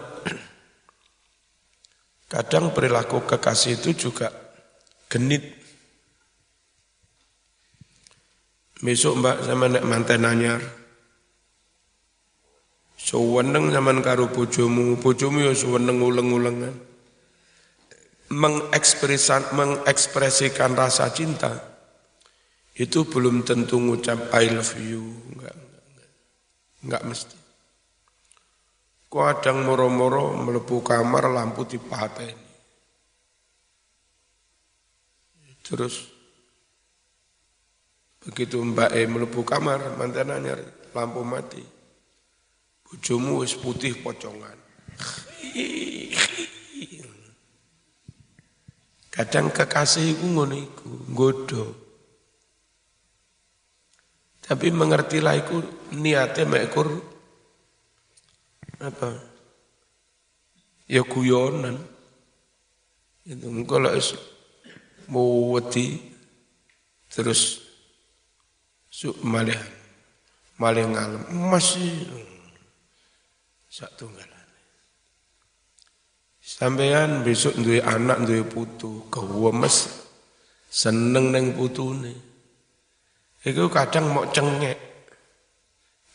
Kadang 2.30 2.70
perilaku 2.70 3.26
kekasih 3.26 3.82
itu 3.82 4.10
juga 4.10 4.30
genit. 5.10 5.58
Besok 8.80 9.18
mbak 9.18 9.36
sama 9.44 9.66
nek 9.66 9.84
manten 9.84 10.24
anyar, 10.24 10.62
Suweneng 13.00 13.72
zaman 13.72 14.04
karo 14.04 14.28
bojomu, 14.28 15.00
bojomu 15.00 15.40
ya 15.48 15.56
suweneng 15.56 16.04
uleng-ulengan. 16.04 16.76
Mengekspresikan, 18.30 19.56
mengekspresikan 19.56 20.78
rasa 20.78 21.10
cinta 21.10 21.58
itu 22.78 23.02
belum 23.02 23.42
tentu 23.42 23.82
ngucap 23.82 24.30
I 24.30 24.54
love 24.54 24.78
you, 24.78 25.02
enggak, 25.34 25.56
enggak, 26.84 27.02
mesti. 27.06 27.36
Kadang 29.10 29.66
moro-moro 29.66 30.38
melepuh 30.38 30.86
kamar 30.86 31.26
lampu 31.34 31.66
dipateni. 31.66 32.46
Terus 35.66 36.06
begitu 38.22 38.62
Mbak 38.62 38.90
E 38.94 39.02
melepuh 39.10 39.42
kamar 39.42 39.98
mantannya 39.98 40.54
lampu 40.94 41.26
mati. 41.26 41.62
Bojomu 42.86 43.42
wis 43.42 43.58
putih 43.58 43.98
pocongan. 43.98 44.58
Kadang 49.10 49.50
kekasih 49.50 50.14
iku 50.14 50.26
ngono 50.26 50.54
iku. 50.54 50.90
Tapi 54.50 54.66
mengertilah 54.74 55.38
iku 55.38 55.62
niate 55.94 56.42
mekur 56.42 56.90
apa? 58.82 59.14
Ya 60.90 61.06
guyonan. 61.06 61.78
Itu 63.22 63.46
kalau 63.62 63.94
mau 65.06 65.54
wedi 65.54 66.02
terus 67.06 67.62
su 68.90 69.14
malih 69.22 69.54
malih 70.58 70.82
ngalem 70.82 71.22
masih 71.30 72.10
sak 73.70 73.94
tunggalan. 73.94 74.46
Sampean 76.42 77.22
besok 77.22 77.54
duwe 77.54 77.78
anak 77.78 78.26
duwe 78.26 78.42
putu, 78.42 79.06
kewemes 79.14 80.10
seneng 80.66 81.30
neng 81.30 81.54
putune. 81.54 82.29
Iku 83.40 83.72
kadang 83.72 84.12
mau 84.12 84.28
cengek, 84.28 84.76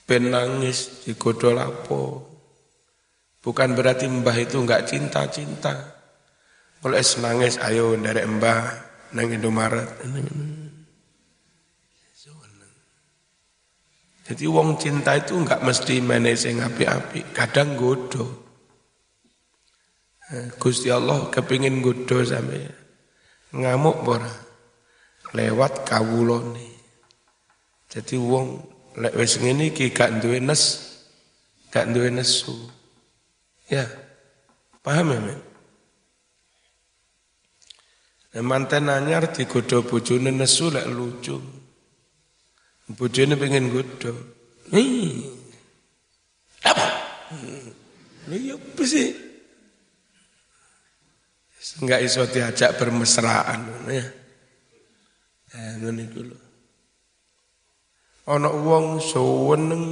ben 0.05 0.29
nangis 0.29 1.01
digodol. 1.01 1.57
Bukan 3.41 3.69
berarti 3.73 4.05
mbah 4.05 4.38
itu 4.38 4.61
enggak 4.61 4.85
cinta-cinta. 4.85 5.73
Kalau 6.85 6.93
es 6.93 7.17
nangis, 7.17 7.57
ayo 7.65 7.97
dari 7.97 8.21
mbah 8.29 8.61
nang 9.17 9.33
Indomaret. 9.33 9.89
Jadi 14.25 14.45
wong 14.49 14.77
cinta 14.81 15.17
itu 15.17 15.38
enggak 15.38 15.61
mesti 15.61 16.01
sing 16.38 16.61
api-api, 16.61 17.33
kadang 17.33 17.73
godo. 17.77 18.45
Eh, 20.33 20.49
Gusti 20.57 20.89
Allah 20.89 21.29
kepingin 21.29 21.85
godo 21.85 22.21
sampai 22.25 22.65
ngamuk 23.53 23.97
bora 24.01 24.33
lewat 25.38 25.85
kawulone. 25.85 26.74
Jadi 27.95 28.19
wong 28.19 28.60
lek 28.99 29.15
wis 29.15 29.39
ngene 29.39 29.71
iki 29.71 29.95
gak 29.95 30.19
duwe 30.19 30.43
nes, 30.43 30.63
gak 31.71 31.95
duwe 31.95 32.12
nesu. 32.12 32.51
Ya. 33.71 33.88
Paham 34.84 35.15
ya, 35.15 35.19
Men? 35.23 35.39
Nah, 38.36 38.43
manten 38.43 38.91
anyar 38.91 39.31
digodo 39.31 39.88
bojone 39.88 40.27
nesu 40.27 40.67
lek 40.67 40.91
lucu. 40.91 41.39
Bojone 42.91 43.39
pengen 43.39 43.71
godho. 43.71 44.12
Nih. 44.75 45.23
Apa? 46.67 46.86
Lha 48.27 48.36
ya 48.36 48.53
apa 48.60 48.84
sih? 48.84 49.10
Enggak 51.81 52.03
iso 52.05 52.27
diajak 52.27 52.75
bermesraan 52.77 53.88
ya. 53.89 54.05
Eh 55.55 55.73
ngene 55.79 56.03
lho. 56.12 56.38
Ana 58.25 58.49
wong 58.49 58.97
seneng 58.97 59.85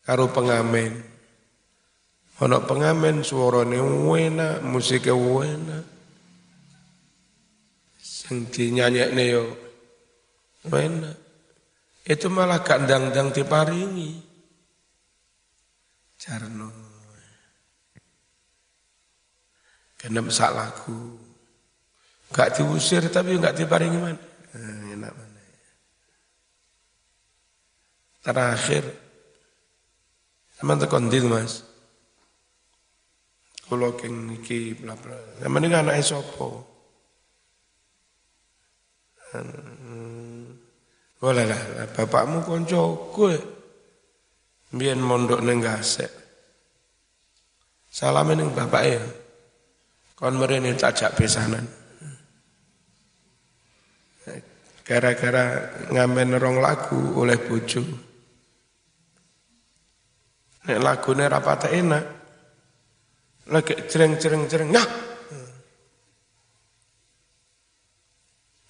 karo 0.00 0.32
pengamen. 0.32 0.96
Ana 2.40 2.60
pengamen 2.64 3.20
suarane 3.20 3.76
enak, 3.76 4.64
musiknya 4.64 5.12
enak. 5.16 5.84
Sing 8.00 8.48
dinyanyekne 8.48 9.24
yo 9.28 9.44
enak. 10.72 11.16
Itu 12.06 12.30
malah 12.30 12.62
gak 12.62 12.86
dang-dang 12.86 13.34
diparingi. 13.34 14.22
Jarno. 16.16 16.70
Kena 19.98 20.22
sak 20.30 20.52
lagu. 20.54 21.18
Gak 22.30 22.56
diusir 22.56 23.10
tapi 23.10 23.36
gak 23.42 23.58
diparingi 23.58 23.98
mana. 23.98 24.22
Nah, 24.54 24.82
enak 24.94 25.12
mana. 25.12 25.42
Terakhir. 28.26 28.82
Sama 30.58 30.74
tekan 30.74 31.06
dil 31.06 31.30
mas. 31.30 31.62
Kulo 33.70 33.94
keng 33.94 34.34
iki 34.34 34.74
bla 34.74 34.98
bla. 34.98 35.14
Sama 35.38 35.62
ini 35.62 35.70
anaknya 35.70 36.02
sopo. 36.02 36.66
Hmm. 39.30 40.58
Oh 41.22 41.30
lah 41.30 41.46
bapakmu 41.94 42.42
konco 42.42 43.14
gue. 43.14 43.38
Biar 44.74 44.98
mondok 44.98 45.46
neng 45.46 45.62
gasek. 45.62 46.10
Salam 47.86 48.34
neng 48.34 48.50
bapak 48.50 48.82
ya. 48.82 49.02
Kon 50.18 50.34
merene 50.34 50.74
tajak 50.74 51.14
besanan. 51.14 51.62
Gara-gara 54.86 55.46
ngamen 55.90 56.38
rong 56.38 56.58
lagu 56.58 57.18
oleh 57.18 57.38
bojo. 57.38 58.05
Nek 60.66 60.78
lagune 60.82 61.24
rapat 61.30 61.70
enak. 61.70 62.04
Lagi 63.46 63.74
cereng-cereng-cereng. 63.86 64.70
Nah, 64.74 64.88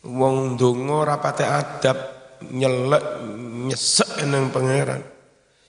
wong 0.04 0.60
dongo 0.60 1.00
rapate 1.02 1.48
adab 1.48 1.98
nyelek 2.52 3.04
nyesek 3.66 4.20
nang 4.28 4.52
pangeran. 4.52 5.00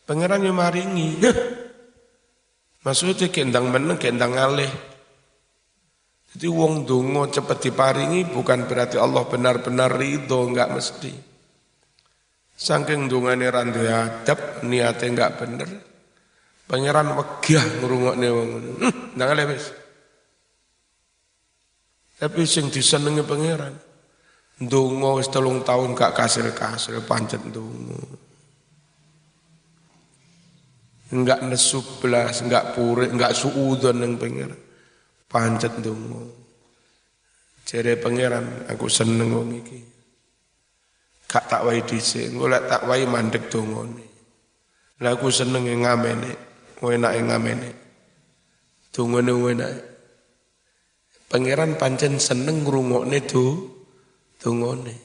Pangeran 0.04 0.44
yang 0.44 0.60
maringi. 0.60 1.24
Maksudnya 2.84 3.28
kendang 3.32 3.72
meneng, 3.72 4.00
kendang 4.00 4.36
alih. 4.36 4.72
Jadi 6.36 6.48
wong 6.52 6.84
dongo 6.84 7.32
cepat 7.32 7.64
diparingi 7.64 8.28
bukan 8.28 8.68
berarti 8.68 9.00
Allah 9.00 9.24
benar-benar 9.24 9.96
ridho, 9.96 10.44
enggak 10.48 10.76
mesti. 10.76 11.12
Saking 12.58 13.08
dungane 13.08 13.48
randu 13.48 13.84
adab, 13.88 14.62
niatnya 14.68 15.08
enggak 15.08 15.32
bener. 15.40 15.87
Pangeran 16.68 17.16
wegah 17.16 17.66
ngrungokne 17.80 18.28
wong. 18.28 18.50
Ndang 19.16 19.30
alih 19.32 19.48
wis. 19.56 19.66
Tapi 22.18 22.44
sing 22.44 22.68
disenengi 22.74 23.22
pangeran 23.24 23.88
Dungo 24.58 25.22
wis 25.22 25.30
telung 25.30 25.62
tahun 25.62 25.94
gak 25.94 26.18
kasil-kasil 26.18 27.06
pancet 27.06 27.46
dungo. 27.54 28.02
Enggak 31.14 31.46
nesu 31.46 31.80
belas, 32.02 32.42
enggak 32.42 32.74
puri, 32.74 33.06
enggak 33.06 33.38
suudon 33.38 34.02
yang 34.02 34.18
pengiran. 34.18 34.58
Pancet 35.30 35.78
dungo. 35.78 36.34
Jere 37.70 38.02
pangeran, 38.02 38.66
aku 38.66 38.90
seneng 38.90 39.30
wong 39.30 39.62
iki. 39.62 39.80
Tak 41.30 41.62
wai 41.62 41.86
dhisik, 41.86 42.34
engko 42.34 42.50
lek 42.50 42.66
tak 42.66 42.90
wai 42.90 43.06
mandek 43.06 43.52
dongone. 43.52 44.08
Lah 45.06 45.14
aku 45.14 45.30
seneng 45.30 45.70
ngamene, 45.70 46.47
Wenake 46.78 47.22
ngamene. 47.26 47.70
nih 48.94 49.34
wena. 49.34 49.70
Pangeran 51.28 51.76
pancen 51.76 52.22
seneng 52.22 52.64
rungok 52.64 53.04
nih 53.10 53.26
tu, 53.26 53.46
tunggu 54.38 54.78
nih. 54.86 55.00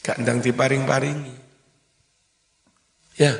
Gak 0.00 0.24
ndang 0.24 0.40
diparing-paringi. 0.40 1.34
Ya. 3.20 3.36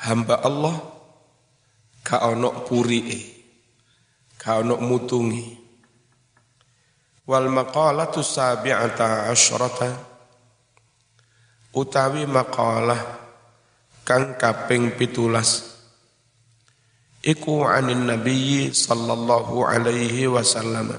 Hamba 0.00 0.42
Allah 0.42 0.76
gak 2.02 2.22
ono 2.26 2.66
e, 2.66 3.20
Gak 4.34 4.66
ono 4.66 4.74
mutungi. 4.82 5.46
Wal 7.30 7.46
maqalatu 7.46 8.26
sabi'ata 8.26 9.30
asyrata 9.30 10.09
utawi 11.70 12.26
maqalah 12.26 12.98
kang 14.02 14.34
kaping 14.34 14.94
pitulas. 14.98 15.78
Iku 17.20 17.68
anin 17.68 18.08
nabiyyi 18.08 18.72
sallallahu 18.72 19.60
alaihi 19.62 20.24
wasallam. 20.24 20.96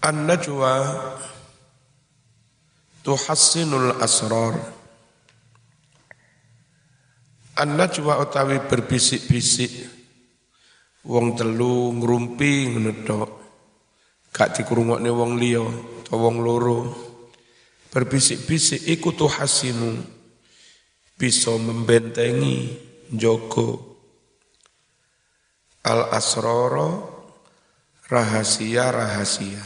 An-najwa 0.00 0.72
tuhassinul 3.04 4.00
asrar. 4.00 4.56
An-najwa 7.60 8.24
utawi 8.24 8.56
berbisik-bisik. 8.64 10.00
Wong 11.04 11.36
telu 11.36 11.92
ngrumpi 11.96 12.72
ngono 12.72 12.92
tok 13.04 13.30
gak 14.32 14.60
dikrungokne 14.60 15.08
wong 15.08 15.40
liya 15.40 15.64
utawa 16.10 16.26
wong 16.26 16.42
loro 16.42 16.78
berbisik-bisik 17.94 18.82
iku 18.82 19.14
tuhasinu 19.14 20.02
bisa 21.14 21.54
membentengi 21.54 22.90
Joko 23.14 23.78
al 25.86 26.10
asroro 26.10 26.90
rahasia-rahasia. 28.10 29.62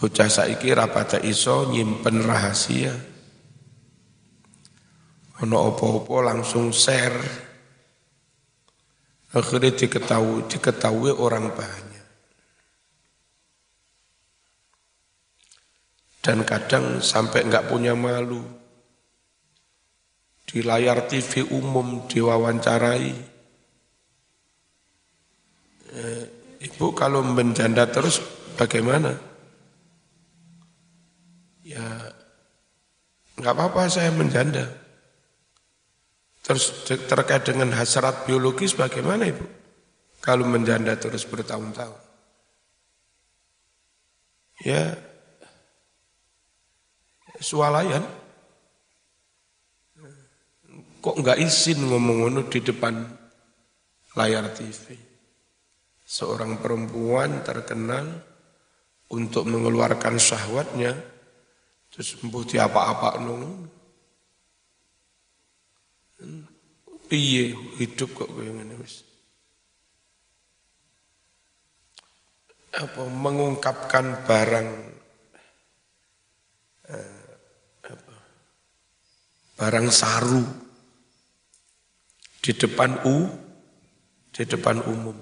Bocah 0.00 0.28
saiki 0.32 0.72
rapata 0.72 1.20
iso 1.20 1.68
nyimpen 1.68 2.24
rahasia. 2.24 2.96
Ono 5.44 5.56
opo-opo 5.68 6.24
langsung 6.24 6.72
share. 6.72 7.44
Akhirnya 9.36 9.76
diketahui, 9.76 10.48
diketahui 10.48 11.12
orang 11.12 11.52
banyak. 11.52 11.93
Dan 16.24 16.40
kadang 16.48 17.04
sampai 17.04 17.44
enggak 17.44 17.68
punya 17.68 17.92
malu. 17.92 18.40
Di 20.48 20.64
layar 20.64 21.04
TV 21.04 21.44
umum 21.52 22.08
diwawancarai. 22.08 23.12
Eh, 25.94 26.24
Ibu 26.64 26.96
kalau 26.96 27.20
menjanda 27.20 27.84
terus 27.92 28.24
bagaimana? 28.56 29.12
Ya 31.60 31.84
enggak 33.36 33.52
apa-apa 33.52 33.92
saya 33.92 34.08
menjanda. 34.08 34.64
Terus 36.40 36.88
terkait 36.88 37.44
dengan 37.44 37.68
hasrat 37.76 38.24
biologis 38.24 38.72
bagaimana 38.72 39.28
Ibu? 39.28 39.44
Kalau 40.24 40.48
menjanda 40.48 40.96
terus 40.96 41.28
bertahun-tahun. 41.28 42.00
Ya, 44.64 44.96
swalayan. 47.44 48.00
Kok 51.04 51.20
nggak 51.20 51.36
izin 51.36 51.84
ngomong 51.84 52.24
ngono 52.24 52.40
di 52.48 52.64
depan 52.64 52.96
layar 54.16 54.48
TV? 54.56 54.96
Seorang 56.00 56.64
perempuan 56.64 57.44
terkenal 57.44 58.08
untuk 59.12 59.44
mengeluarkan 59.44 60.16
syahwatnya, 60.16 60.96
terus 61.92 62.16
embuh 62.24 62.48
apa-apa 62.48 63.20
nung. 63.20 63.68
Piye 67.04 67.52
hidup 67.76 68.16
kok 68.16 68.32
gue 68.32 68.48
ngene. 68.48 68.80
Apa 72.74 73.02
mengungkapkan 73.06 74.24
barang 74.24 74.93
barang 79.64 79.88
saru. 79.88 80.44
Di 82.44 82.52
depan 82.52 83.00
u 83.08 83.24
di 84.28 84.44
depan 84.44 84.84
umum. 84.84 85.16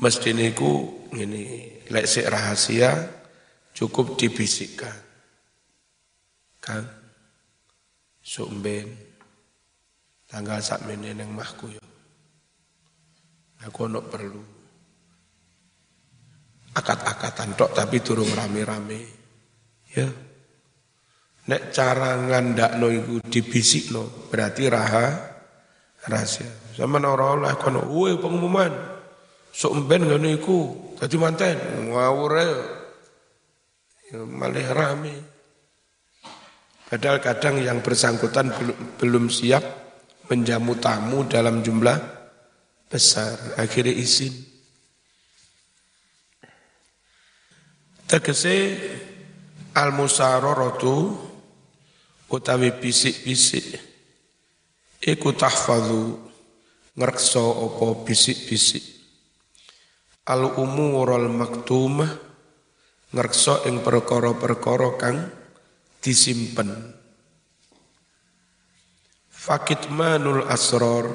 Mesti 0.00 0.32
niku 0.32 1.04
ini 1.12 1.68
leksik 1.92 2.24
rahasia 2.24 2.96
cukup 3.76 4.16
dibisikkan. 4.16 4.96
Kan 6.64 6.88
sumben 8.24 8.96
tanggal 10.24 10.64
sak 10.64 10.88
meneneng 10.88 11.28
mahku 11.28 11.76
yo. 11.76 11.84
Aku 13.68 13.84
ono 13.84 14.00
perlu. 14.00 14.40
Akat-akatan 16.72 17.52
tok 17.52 17.76
tapi 17.76 18.00
turun 18.00 18.32
rame-rame. 18.32 19.00
Ya 19.92 20.08
Nek 21.46 21.70
cara 21.70 22.18
ngandakno 22.18 22.90
iku 22.90 23.22
dibisikno 23.22 24.26
berarti 24.26 24.66
raha 24.66 25.06
rahasia. 26.10 26.74
Sama 26.74 26.98
ora 27.02 27.38
oleh 27.38 27.54
kono, 27.54 27.86
"Woi 27.86 28.18
pengumuman. 28.18 28.72
Sok 29.54 29.86
mben 29.86 30.10
ngono 30.10 30.26
iku 30.28 30.58
dadi 30.98 31.16
manten." 31.16 31.56
Ngawur 31.90 32.32
ya 34.10 34.18
malah 34.26 34.70
rame. 34.74 35.14
Padahal 36.86 37.18
kadang 37.18 37.58
yang 37.58 37.82
bersangkutan 37.82 38.54
belum, 38.54 38.78
belum 38.94 39.24
siap 39.26 39.64
menjamu 40.30 40.78
tamu 40.78 41.26
dalam 41.26 41.58
jumlah 41.62 41.98
besar. 42.86 43.58
Akhirnya 43.58 43.90
izin. 43.90 44.30
Tegese 48.06 48.78
al-musararatu 49.74 51.25
utawi 52.30 52.74
bisik-bisik. 52.74 53.78
Iku 55.02 55.30
tahfadhu 55.36 56.18
ngrekso 56.98 57.44
apa 57.70 57.86
bisik-bisik. 58.02 58.84
Al 60.26 60.58
umurul 60.58 61.30
maktumah 61.30 62.10
ngrekso 63.14 63.62
ing 63.70 63.84
perkara-perkara 63.84 64.90
kang 64.98 65.16
disimpen. 66.02 66.98
Manul 69.94 70.42
asror 70.50 71.06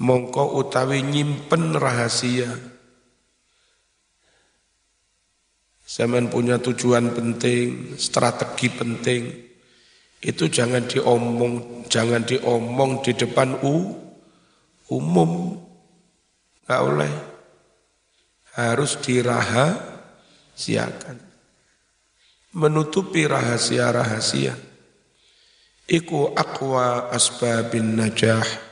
mongko 0.00 0.56
utawi 0.56 1.04
nyimpen 1.04 1.76
rahasia. 1.76 2.48
Zaman 5.84 6.32
punya 6.32 6.56
tujuan 6.56 7.12
penting, 7.12 8.00
strategi 8.00 8.72
penting, 8.72 9.45
itu 10.24 10.48
jangan 10.48 10.88
diomong, 10.88 11.84
jangan 11.92 12.24
diomong 12.24 13.04
di 13.04 13.12
depan 13.12 13.60
u, 13.60 13.92
umum. 14.88 15.60
Nggak 16.66 16.82
oleh. 16.82 17.14
Harus 18.56 18.96
dirahasiakan. 19.04 21.20
Menutupi 22.56 23.28
rahasia-rahasia. 23.28 24.56
Iku 25.86 26.32
akwa 26.32 27.12
asbabin 27.12 28.00
najah. 28.00 28.64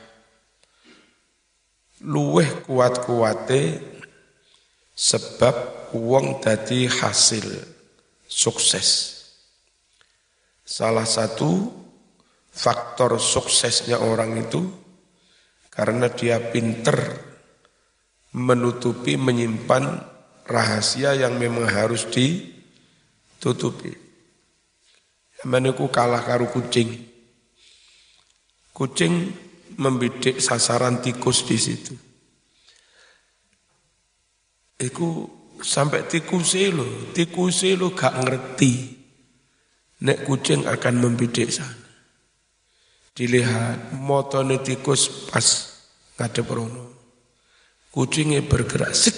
Luweh 2.03 2.51
kuat-kuate 2.65 3.79
sebab 4.91 5.55
uang 5.95 6.43
dadi 6.43 6.91
hasil 6.91 7.55
sukses. 8.27 9.14
Salah 10.65 11.05
satu 11.05 11.69
faktor 12.49 13.21
suksesnya 13.21 14.01
orang 14.01 14.41
itu 14.41 14.65
karena 15.69 16.09
dia 16.09 16.41
pinter 16.41 17.21
menutupi, 18.33 19.13
menyimpan 19.13 20.01
rahasia 20.49 21.13
yang 21.13 21.37
memang 21.37 21.69
harus 21.69 22.09
ditutupi. 22.09 23.93
Meneku 25.45 25.85
kalah 25.93 26.25
karu 26.25 26.49
kucing. 26.49 27.13
Kucing 28.73 29.29
membidik 29.77 30.41
sasaran 30.41 30.97
tikus 31.05 31.45
di 31.45 31.61
situ. 31.61 31.93
Iku 34.81 35.29
sampai 35.61 36.09
tikus 36.09 36.57
lo, 36.73 37.13
tikus 37.13 37.63
lo 37.77 37.93
gak 37.93 38.25
ngerti 38.25 38.94
Nek 40.05 40.21
kucing 40.21 40.69
akan 40.69 41.01
membidik 41.01 41.49
sana. 41.49 41.73
Dilihat 43.15 43.95
motone 43.97 44.61
tikus 44.61 45.31
pas 45.31 45.45
ngade 46.21 46.45
perono. 46.45 46.93
Kucingnya 47.89 48.43
bergerak 48.43 48.91
sik. 48.91 49.15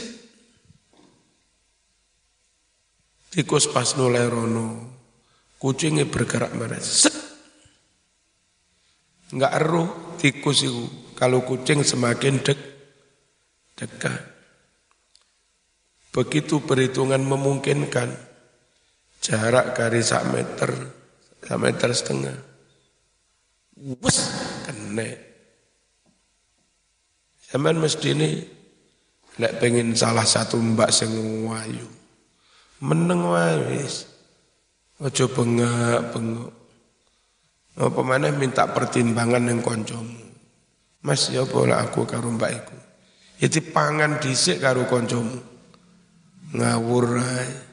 Tikus 3.37 3.69
pas 3.69 3.93
noleh 3.93 4.25
rono, 4.25 4.97
kucingnya 5.61 6.09
bergerak 6.09 6.57
mana? 6.57 6.81
Set. 6.81 7.13
Enggak 9.29 9.53
eruh 9.61 9.89
tikus 10.17 10.65
itu. 10.65 10.89
Kalau 11.13 11.45
kucing 11.45 11.85
semakin 11.85 12.41
dek, 12.41 12.57
dekat. 13.77 14.21
Begitu 16.13 16.61
perhitungan 16.65 17.21
memungkinkan, 17.21 18.09
jarak 19.27 19.75
garis 19.75 20.15
sak 20.15 20.23
meter, 20.31 20.71
sak 21.43 21.59
meter 21.59 21.89
setengah. 21.91 22.37
Wes, 23.99 24.17
kena. 24.63 25.11
Zaman 27.51 27.75
mesti 27.75 28.07
ini, 28.15 28.31
lek 29.35 29.59
pengen 29.59 29.91
salah 29.99 30.23
satu 30.23 30.55
mbak 30.55 30.95
sing 30.95 31.11
wayu 31.43 31.97
meneng 32.83 33.25
wae 33.25 33.57
wis. 33.73 34.05
Aja 34.97 35.29
bengak-bengok. 35.29 36.53
Apa 37.77 38.01
mana 38.01 38.33
minta 38.33 38.65
pertimbangan 38.65 39.45
yang 39.45 39.61
koncomu. 39.61 40.25
Mas 41.05 41.29
ya 41.29 41.45
bola 41.45 41.85
aku 41.85 42.09
karo 42.09 42.33
mbak 42.33 42.51
iku. 42.53 42.77
Itu 43.37 43.61
pangan 43.69 44.17
dhisik 44.17 44.57
karo 44.57 44.89
koncomu. 44.89 45.37
Ngawur 46.57 47.21
ae. 47.21 47.66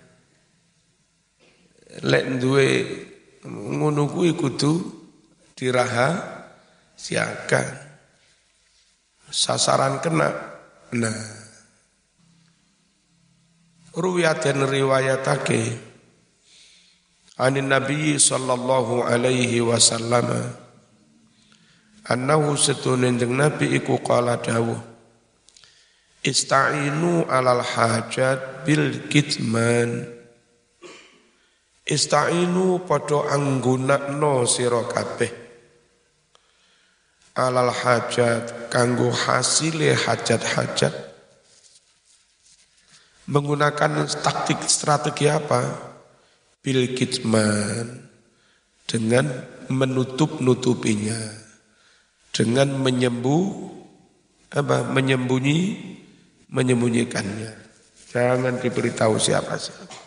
Lek 2.02 2.42
duwe 2.42 2.66
ngono 3.46 4.10
kuwi 4.10 4.34
kudu 4.34 4.72
diraha 5.54 6.08
siakan. 6.98 7.68
Sasaran 9.30 10.02
kena. 10.02 10.30
Nah, 10.94 11.44
ruwiyat 13.94 14.42
dan 14.42 14.66
riwayatake 14.66 15.62
anin 17.38 17.70
Nabi 17.70 18.18
sallallahu 18.18 19.06
alaihi 19.06 19.62
wasallam 19.62 20.54
annahu 22.06 22.58
setunen 22.58 23.18
Nabi 23.18 23.74
iku 23.78 24.02
qala 24.02 24.38
dawuh 24.42 24.94
Ista'inu 26.24 27.28
alal 27.28 27.60
hajat 27.60 28.64
bil 28.64 29.12
kitman 29.12 30.08
Ista'inu 31.84 32.80
podo 32.88 33.28
anggunakno 33.28 34.48
sira 34.48 34.88
kabeh. 34.88 35.28
Alal 37.36 37.68
hajat 37.68 38.72
kanggo 38.72 39.12
hasile 39.12 39.92
hajat-hajat. 39.92 40.94
Menggunakan 43.28 44.08
taktik 44.24 44.64
strategi 44.64 45.28
apa? 45.28 45.60
Bil 46.64 46.96
kitman 46.96 48.08
dengan 48.88 49.28
menutup-nutupinya. 49.68 51.20
Dengan 52.32 52.80
menyembuh 52.80 53.44
apa 54.56 54.88
menyembunyi 54.88 55.60
menyembunyikannya. 56.48 57.52
Jangan 58.08 58.56
diberitahu 58.56 59.20
siapa 59.20 59.60
siapa 59.60 60.03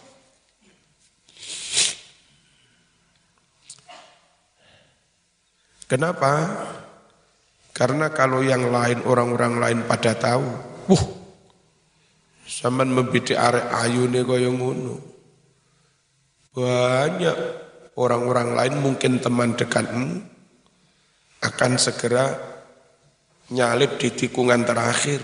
kenapa 5.88 6.32
karena 7.72 8.12
kalau 8.14 8.44
yang 8.44 8.70
lain 8.70 9.02
orang-orang 9.08 9.54
lain 9.58 9.80
pada 9.88 10.14
tahu 10.14 10.46
wuh 10.92 11.18
Saman 12.48 12.96
membidik 12.96 13.36
arek 13.36 13.68
ayune 13.76 14.24
kaya 14.24 14.48
ngono. 14.48 14.96
Banyak 16.56 17.38
orang-orang 18.00 18.56
lain 18.56 18.76
mungkin 18.80 19.20
teman 19.20 19.60
dekatmu 19.60 20.24
akan 21.44 21.72
segera 21.76 22.34
nyalip 23.52 24.00
di 24.00 24.10
tikungan 24.16 24.64
terakhir 24.64 25.20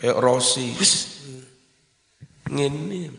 kayak 0.00 0.16
Rosi. 0.16 0.74
Ngene. 2.48 3.14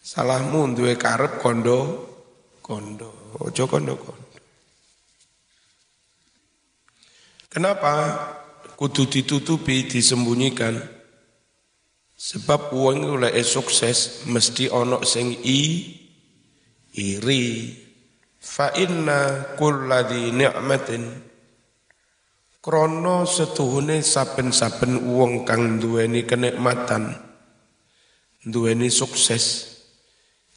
Salahmu 0.00 0.74
duwe 0.74 0.96
karep 0.96 1.38
kondo 1.44 2.08
kondo. 2.64 3.21
Ojo 3.40 3.64
kondo 3.64 3.96
kondo. 3.96 4.24
Kenapa? 7.52 7.92
kudu 8.82 9.06
ditutupi, 9.06 9.86
disembunyikan. 9.86 10.74
Sebab 12.18 12.74
uang 12.74 13.18
oleh 13.18 13.34
sukses 13.46 14.26
mesti 14.26 14.66
ono 14.66 15.06
sing 15.06 15.38
i 15.46 15.86
iri. 16.98 17.78
Fa 18.42 18.74
inna 18.74 19.54
kulladhi 19.54 20.34
ni'matin 20.34 21.30
krono 22.62 23.22
setuhune 23.22 24.02
saben-saben 24.02 24.98
uang 24.98 25.46
kang 25.46 25.78
duweni 25.78 26.26
kenikmatan 26.26 27.10
duweni 28.42 28.90
sukses 28.90 29.78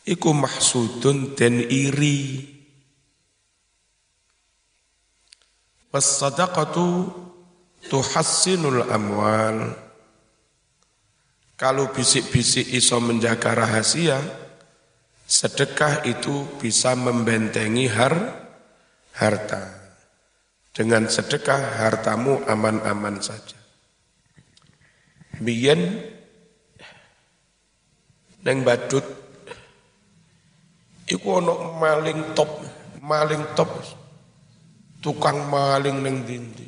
iku 0.06 0.34
mahsudun 0.34 1.38
den 1.38 1.62
iri. 1.66 2.55
Was 5.96 6.20
sadaqatu 6.20 7.08
tuhassinul 7.88 8.84
amwal. 8.92 9.80
Kalau 11.56 11.88
bisik-bisik 11.96 12.68
iso 12.76 13.00
menjaga 13.00 13.56
rahasia 13.56 14.20
sedekah 15.24 16.04
itu 16.04 16.60
bisa 16.60 17.00
membentengi 17.00 17.88
har 17.88 18.12
harta. 19.16 19.72
Dengan 20.76 21.08
sedekah 21.08 21.80
hartamu 21.80 22.44
aman-aman 22.44 23.24
saja. 23.24 23.56
Biyen 25.40 25.80
neng 28.44 28.68
badut 28.68 29.08
iku 31.08 31.40
ono 31.40 31.80
maling 31.80 32.36
top 32.36 32.52
maling 33.00 33.48
top 33.56 33.72
tukang 35.06 35.46
maling 35.54 36.02
neng 36.02 36.26
dindi 36.26 36.66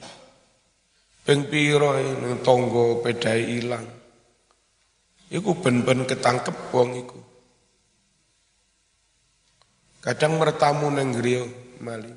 Ping 1.28 1.44
piro 1.52 1.92
ning 1.92 2.40
tangga 2.40 3.04
pedhae 3.04 3.60
ilang. 3.60 3.84
Iku 5.28 5.60
ben-ben 5.60 6.08
ketangkep 6.08 6.72
wong 6.72 7.04
iku. 7.04 7.20
Kadang 10.00 10.40
mertamu 10.40 10.88
neng 10.88 11.12
griya 11.12 11.44
maling. 11.84 12.16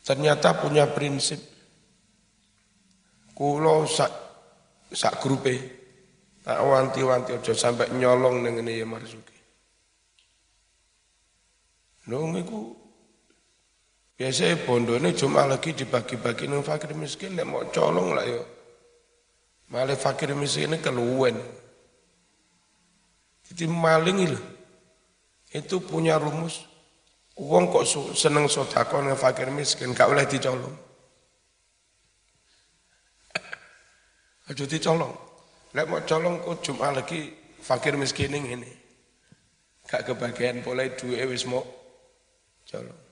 Ternyata 0.00 0.56
punya 0.56 0.88
prinsip. 0.88 1.36
Kulo 3.36 3.84
sak 3.84 4.08
sak 4.96 5.20
grupe 5.20 5.52
tak 6.40 6.56
wanti-wanti 6.56 7.36
aja 7.36 7.52
sampai 7.52 7.92
nyolong 7.92 8.40
ning 8.40 8.56
ngene 8.56 8.72
ya 8.72 8.88
Marzuki. 8.88 9.36
Lho 12.08 12.24
Biasanya 14.16 14.64
ini 14.96 15.12
cuma 15.12 15.44
lagi 15.44 15.76
dibagi-bagi 15.76 16.48
nang 16.48 16.64
fakir 16.64 16.96
miskin, 16.96 17.36
nek 17.36 17.44
mau 17.44 17.68
colong 17.68 18.16
lah 18.16 18.24
yo. 18.24 18.40
Malah 19.68 19.92
fakir 19.92 20.32
miskin 20.32 20.72
keluwen. 20.80 21.36
Jadi 23.44 23.68
maling 23.68 24.24
itu, 24.24 24.40
itu 25.52 25.76
punya 25.84 26.16
rumus. 26.16 26.64
Uang 27.36 27.68
kok 27.68 27.84
seneng 28.16 28.48
sodako 28.48 29.04
nang 29.04 29.20
fakir 29.20 29.52
miskin, 29.52 29.92
gak 29.92 30.08
boleh 30.08 30.24
dicolong. 30.24 30.72
Aja 34.48 34.64
dicolong. 34.64 35.12
Nek 35.76 35.86
mau 35.92 36.00
colong 36.08 36.40
kok 36.40 36.64
cuma 36.64 36.88
lagi 36.88 37.36
fakir 37.60 38.00
miskin 38.00 38.32
ini. 38.32 38.72
Gak 39.84 40.08
kebagian 40.08 40.64
boleh 40.64 40.96
duit 40.96 41.20
wis 41.28 41.44
mau 41.44 41.60
colong. 42.64 43.05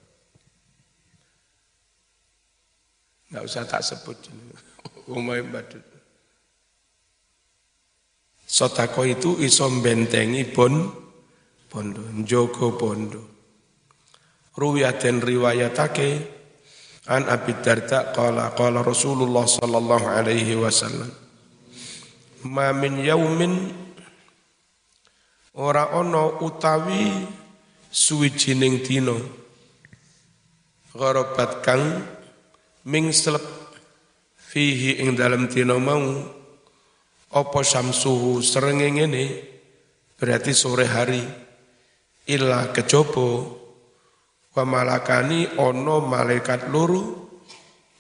Nggak 3.30 3.44
usah 3.44 3.64
tak 3.64 3.84
sebut. 3.84 4.16
Umay 5.08 5.44
badut. 5.44 5.84
Sotako 8.44 9.08
itu 9.08 9.40
iso 9.40 9.66
bentengi 9.80 10.44
bon 10.52 10.84
bondo, 11.72 12.04
jogo 12.22 12.76
bondo. 12.76 13.20
Ruwiyah 14.54 14.94
dan 15.00 15.18
riwayatake 15.18 16.08
an 17.10 17.26
Abi 17.28 17.52
Darda 17.58 18.14
qala 18.14 18.54
qala 18.54 18.80
Rasulullah 18.80 19.44
sallallahu 19.44 20.06
alaihi 20.08 20.56
wasallam 20.56 21.10
ma 22.48 22.72
min 22.72 23.00
yaumin 23.00 23.72
ora 25.58 25.92
ono 25.96 26.40
utawi 26.40 27.28
suwijining 27.92 28.80
dina 28.80 29.16
gharabat 30.96 31.60
kang 31.60 31.84
ming 32.84 33.12
selep 33.12 33.44
fihi 34.36 35.00
ing 35.04 35.16
dalam 35.16 35.48
dina 35.48 35.76
mau 35.80 36.04
Opo 37.34 37.66
samsuhu 37.66 38.38
serenge 38.46 38.94
ngene? 38.94 39.24
Berarti 40.14 40.54
sore 40.54 40.86
hari. 40.86 41.18
Illa 42.30 42.70
kejobo 42.70 43.26
wa 44.54 44.62
malakani 44.62 45.58
ono 45.58 45.98
malaikat 46.06 46.70
luru 46.70 47.02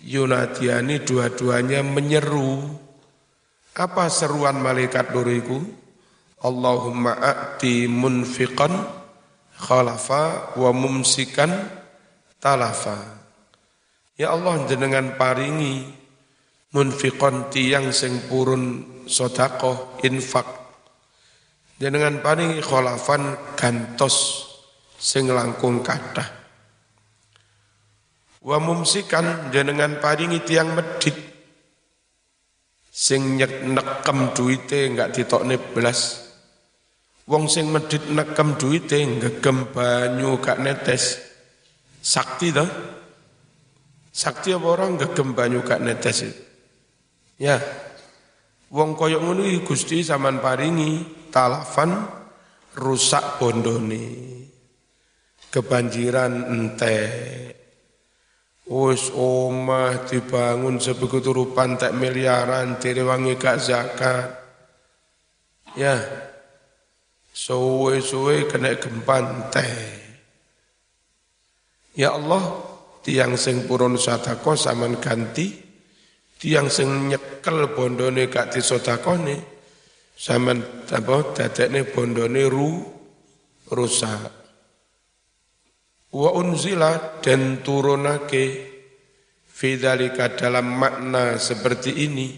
yunadiani 0.06 1.02
dua-duanya 1.02 1.82
menyeru. 1.82 2.62
Apa 3.74 4.06
seruan 4.06 4.62
malaikat 4.62 5.10
luru 5.10 5.32
itu 5.34 5.58
Allahumma 6.46 7.18
a'ti 7.18 7.90
munfiqan 7.90 8.70
khalafa 9.58 10.54
wa 10.54 10.70
mumsikan 10.70 11.50
talafa 12.38 13.23
Ya 14.14 14.30
Allah 14.30 14.62
jenengan 14.70 15.18
paringi 15.18 15.90
munfiqon 16.70 17.50
tiang 17.50 17.90
sing 17.90 18.30
purun 18.30 18.86
sodakoh 19.10 19.98
infak. 20.06 20.46
Jenengan 21.82 22.22
paringi 22.22 22.62
kholafan 22.62 23.34
gantos 23.58 24.46
sing 24.94 25.26
langkung 25.26 25.82
kathah. 25.82 26.30
Wa 28.38 28.62
mumsikan 28.62 29.50
jenengan 29.50 29.98
paringi 29.98 30.46
tiang 30.46 30.78
medit 30.78 31.18
sing 32.94 33.34
nyek 33.34 33.66
nekem 33.66 34.30
duite 34.30 34.86
enggak 34.86 35.10
ditokne 35.10 35.58
belas 35.58 36.30
wong 37.26 37.50
sing 37.50 37.66
medit 37.74 38.06
nekem 38.14 38.54
duite 38.54 39.02
gegem 39.18 39.74
banyu 39.74 40.38
gak 40.38 40.62
netes. 40.62 41.18
Sakti 41.98 42.54
toh 42.54 42.68
Sakti 44.14 44.54
apa 44.54 44.78
orang 44.78 44.94
gegem 44.94 45.34
banyu 45.34 45.66
gak 45.66 45.82
netes 45.82 46.22
itu? 46.22 46.38
Ya. 47.42 47.58
Wong 48.70 48.94
koyok 48.94 49.18
ngono 49.18 49.42
Gusti 49.66 50.06
zaman 50.06 50.38
paringi 50.38 51.02
talafan 51.34 51.98
rusak 52.78 53.42
bondone. 53.42 54.06
Kebanjiran 55.50 56.46
ente. 56.46 56.98
Wis 58.70 59.10
omah 59.10 60.06
dibangun 60.06 60.78
sebegitu 60.78 61.34
rupan 61.34 61.74
tak 61.74 61.98
miliaran 61.98 62.78
direwangi 62.78 63.34
gak 63.34 63.58
zakat. 63.58 64.30
Ya. 65.74 65.98
Suwe-suwe 67.34 68.46
kena 68.46 68.78
gempan 68.78 69.50
teh. 69.50 69.74
Ya 71.98 72.14
Allah, 72.14 72.73
tiang 73.04 73.36
sing 73.36 73.68
purun 73.68 74.00
sadako 74.00 74.56
saman 74.56 74.96
ganti. 74.96 75.62
Tiang 76.34 76.72
sing 76.72 77.12
nyekel 77.12 77.72
bondone 77.72 78.28
gak 78.28 78.52
disodakone 78.52 79.36
saman 80.12 80.88
apa 80.88 81.16
dadekne 81.36 81.88
bondone 81.88 82.42
ru 82.48 82.70
rusak. 83.70 84.32
Wa 86.14 86.30
unzila 86.36 87.20
dan 87.24 87.64
turunake 87.64 88.44
fidzalika 89.44 90.34
dalam 90.34 90.74
makna 90.74 91.38
seperti 91.38 91.92
ini. 92.06 92.28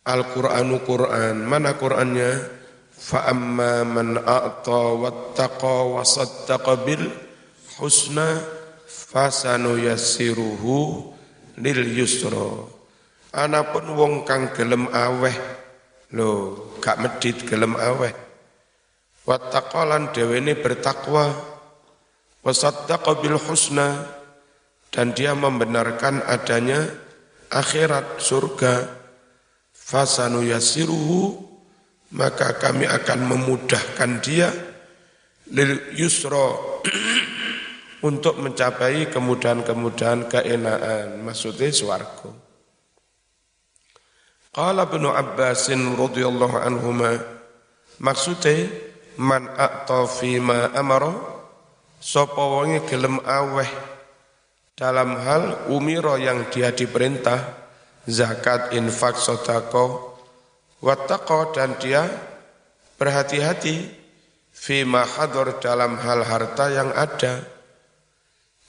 Al-Qur'anu 0.00 0.80
Qur'an. 0.82 1.44
Mana 1.44 1.76
Qur'annya? 1.76 2.60
Fa 3.00 3.32
amma 3.32 3.80
man 3.80 4.20
a'ta 4.20 4.92
wattaqa 5.00 5.76
wa 5.88 6.04
saddaqa 6.04 6.84
bil 6.84 7.08
husna 7.80 8.59
fasanu 8.90 9.78
yassiruhu 9.78 11.06
lil 11.62 11.82
yusra. 11.94 12.66
Anapun 13.30 13.94
wong 13.94 14.14
kang 14.26 14.50
gelem 14.50 14.90
aweh 14.90 15.34
lho 16.10 16.58
gak 16.82 16.98
medit 16.98 17.38
gelem 17.46 17.78
aweh. 17.78 18.10
Wattaqalan 19.22 20.10
dewene 20.10 20.58
bertakwa. 20.58 21.30
Wasaddaqa 22.42 23.22
bil 23.22 23.38
husna. 23.38 24.18
Dan 24.90 25.14
dia 25.14 25.38
membenarkan 25.38 26.26
adanya 26.26 26.82
akhirat 27.46 28.18
surga. 28.18 28.98
Fasanu 29.70 30.42
yassiruhu 30.42 31.50
maka 32.10 32.58
kami 32.58 32.90
akan 32.90 33.20
memudahkan 33.22 34.10
dia 34.18 34.50
lil 35.50 35.94
yusra 35.94 36.58
untuk 38.00 38.40
mencapai 38.40 39.12
kemudahan-kemudahan 39.12 40.28
keenaan 40.28 41.20
maksudnya 41.20 41.68
swarga. 41.68 42.32
Qala 44.50 44.88
Ibnu 44.90 45.08
Abbas 45.14 45.70
radhiyallahu 45.70 46.56
anhuma 46.58 47.14
maksudnya 48.02 48.66
man 49.20 49.46
a'ta 49.52 50.08
fi 50.10 50.40
ma 50.42 50.72
amara 50.74 51.12
sapa 52.00 52.40
wonge 52.40 52.82
gelem 52.88 53.20
aweh 53.22 53.68
dalam 54.74 55.20
hal 55.20 55.68
umiro 55.68 56.16
yang 56.16 56.48
dia 56.48 56.72
diperintah 56.72 57.52
zakat 58.08 58.72
infak 58.72 59.20
sedekah 59.20 60.16
wattaqo 60.80 61.52
dan 61.52 61.76
dia 61.76 62.08
berhati-hati 62.96 63.76
fi 64.50 64.88
ma 64.88 65.04
hadur 65.04 65.60
dalam 65.60 66.00
hal 66.00 66.24
harta 66.24 66.72
yang 66.72 66.90
ada 66.96 67.59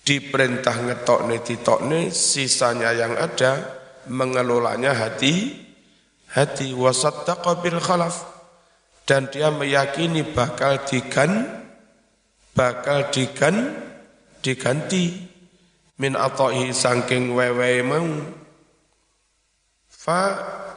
diperintah 0.02 0.76
ngetokne 0.82 1.42
ditokne 1.46 2.10
sisanya 2.10 2.92
yang 2.94 3.14
ada 3.18 3.82
mengelolanya 4.10 4.98
hati 4.98 5.62
hati. 6.34 6.72
Wasattaqa 6.74 7.60
bil 7.60 7.80
khalaf. 7.80 8.28
Dan 9.06 9.28
dia 9.28 9.52
meyakini 9.52 10.24
bakal 10.24 10.82
digan 10.88 11.46
bakal 12.56 13.12
digan 13.12 13.76
diganti. 14.40 15.30
Min 16.02 16.18
atoi 16.18 16.74
sangking 16.74 17.38
wewe 17.38 17.86
mau. 17.86 18.10
Fa 19.86 20.22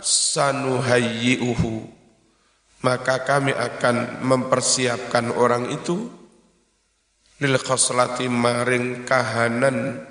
sanuhayyi'uhu. 0.05 1.97
Maka 2.85 3.25
kami 3.25 3.57
akan 3.57 4.20
mempersiapkan 4.20 5.33
orang 5.33 5.72
itu 5.72 6.12
lil 7.43 7.57
khoslati 7.59 8.30
maring 8.30 9.03
kahanan 9.03 10.07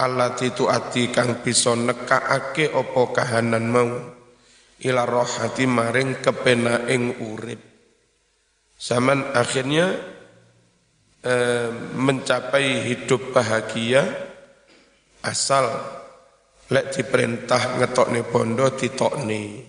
allati 0.00 0.48
tuati 0.56 1.12
kang 1.12 1.44
bisa 1.44 1.76
nekaake 1.76 2.72
opo 2.72 3.12
kahanan 3.12 3.66
mau. 3.68 3.90
Ila 4.80 5.04
rohati 5.04 5.68
maring 5.68 6.24
kepenaing 6.24 7.20
urip. 7.20 7.60
Zaman 8.80 9.36
akhirnya 9.36 9.92
eh, 11.20 11.68
mencapai 12.00 12.88
hidup 12.88 13.36
bahagia 13.36 14.08
asal 15.20 15.68
lek 16.72 16.96
diperintah 16.96 17.76
ngetokne 17.76 18.24
bondo 18.24 18.72
ditokne. 18.72 19.68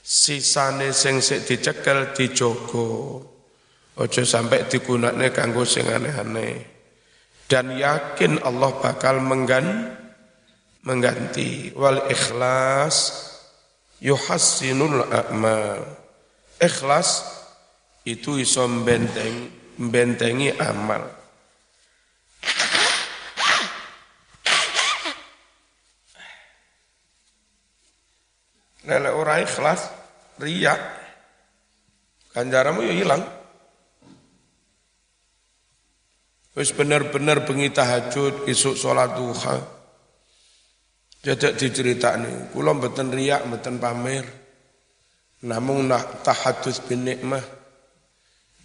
Sisane 0.00 0.96
sing 0.96 1.20
sik 1.20 1.44
dicekel 1.44 2.16
dijogo 2.16 3.20
Ojo 3.98 4.22
sampai 4.22 4.70
digunakne 4.70 5.34
kanggo 5.34 5.66
sing 5.66 5.90
aneh-aneh. 5.90 6.62
Dan 7.50 7.74
yakin 7.74 8.38
Allah 8.46 8.70
bakal 8.78 9.18
menggan, 9.18 9.90
mengganti. 10.86 11.74
Wal 11.74 12.06
ikhlas 12.06 13.26
yuhassinul 13.98 15.02
a'mal. 15.10 15.82
Ikhlas 16.62 17.26
itu 18.06 18.38
iso 18.38 18.70
benteng, 18.86 19.50
bentengi 19.74 20.54
amal. 20.62 21.02
Lele 28.86 29.10
orang 29.10 29.42
ikhlas, 29.42 29.90
riak, 30.38 30.80
ganjaramu 32.30 32.86
ya 32.86 32.94
hilang. 32.94 33.37
Wis 36.58 36.74
bener-bener 36.74 37.46
bengi 37.46 37.70
tahajud, 37.70 38.50
isuk 38.50 38.74
sholat 38.74 39.14
duha. 39.14 39.62
Jajak 41.22 41.54
nih, 41.54 42.50
kula 42.50 42.74
mboten 42.74 43.14
riak, 43.14 43.46
mboten 43.46 43.78
pamer. 43.78 44.26
Namun 45.46 45.86
nak 45.86 46.26
tahadus 46.26 46.82
bin 46.82 47.06
nikmah. 47.06 47.46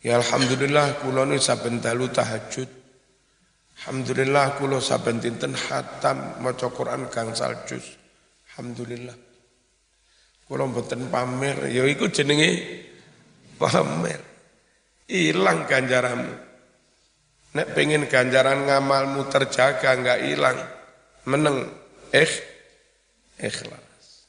Ya 0.01 0.17
alhamdulillah 0.17 1.05
kula 1.05 1.29
ni 1.29 1.37
saben 1.37 1.77
dalu 1.77 2.09
tahajud. 2.09 2.65
Alhamdulillah 3.77 4.57
kula 4.57 4.81
saben 4.81 5.21
dinten 5.21 5.53
hatam 5.53 6.41
maca 6.41 6.73
Quran 6.73 7.05
gangsal 7.13 7.61
juz. 7.69 7.93
Alhamdulillah. 8.49 9.13
Kula 10.49 10.65
mboten 10.65 11.13
pamer, 11.13 11.69
ya 11.69 11.85
iku 11.85 12.09
jenenge 12.09 12.57
pamer. 13.61 14.17
Hilang 15.05 15.69
ganjaramu. 15.69 16.52
Nek 17.53 17.77
pengen 17.77 18.09
ganjaran 18.09 18.65
ngamalmu 18.65 19.29
terjaga 19.29 19.93
nggak 19.93 20.19
hilang, 20.25 20.57
meneng, 21.29 21.69
eh, 22.09 22.33
ikhlas. 23.37 24.25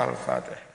Al-Fatihah. 0.00 0.69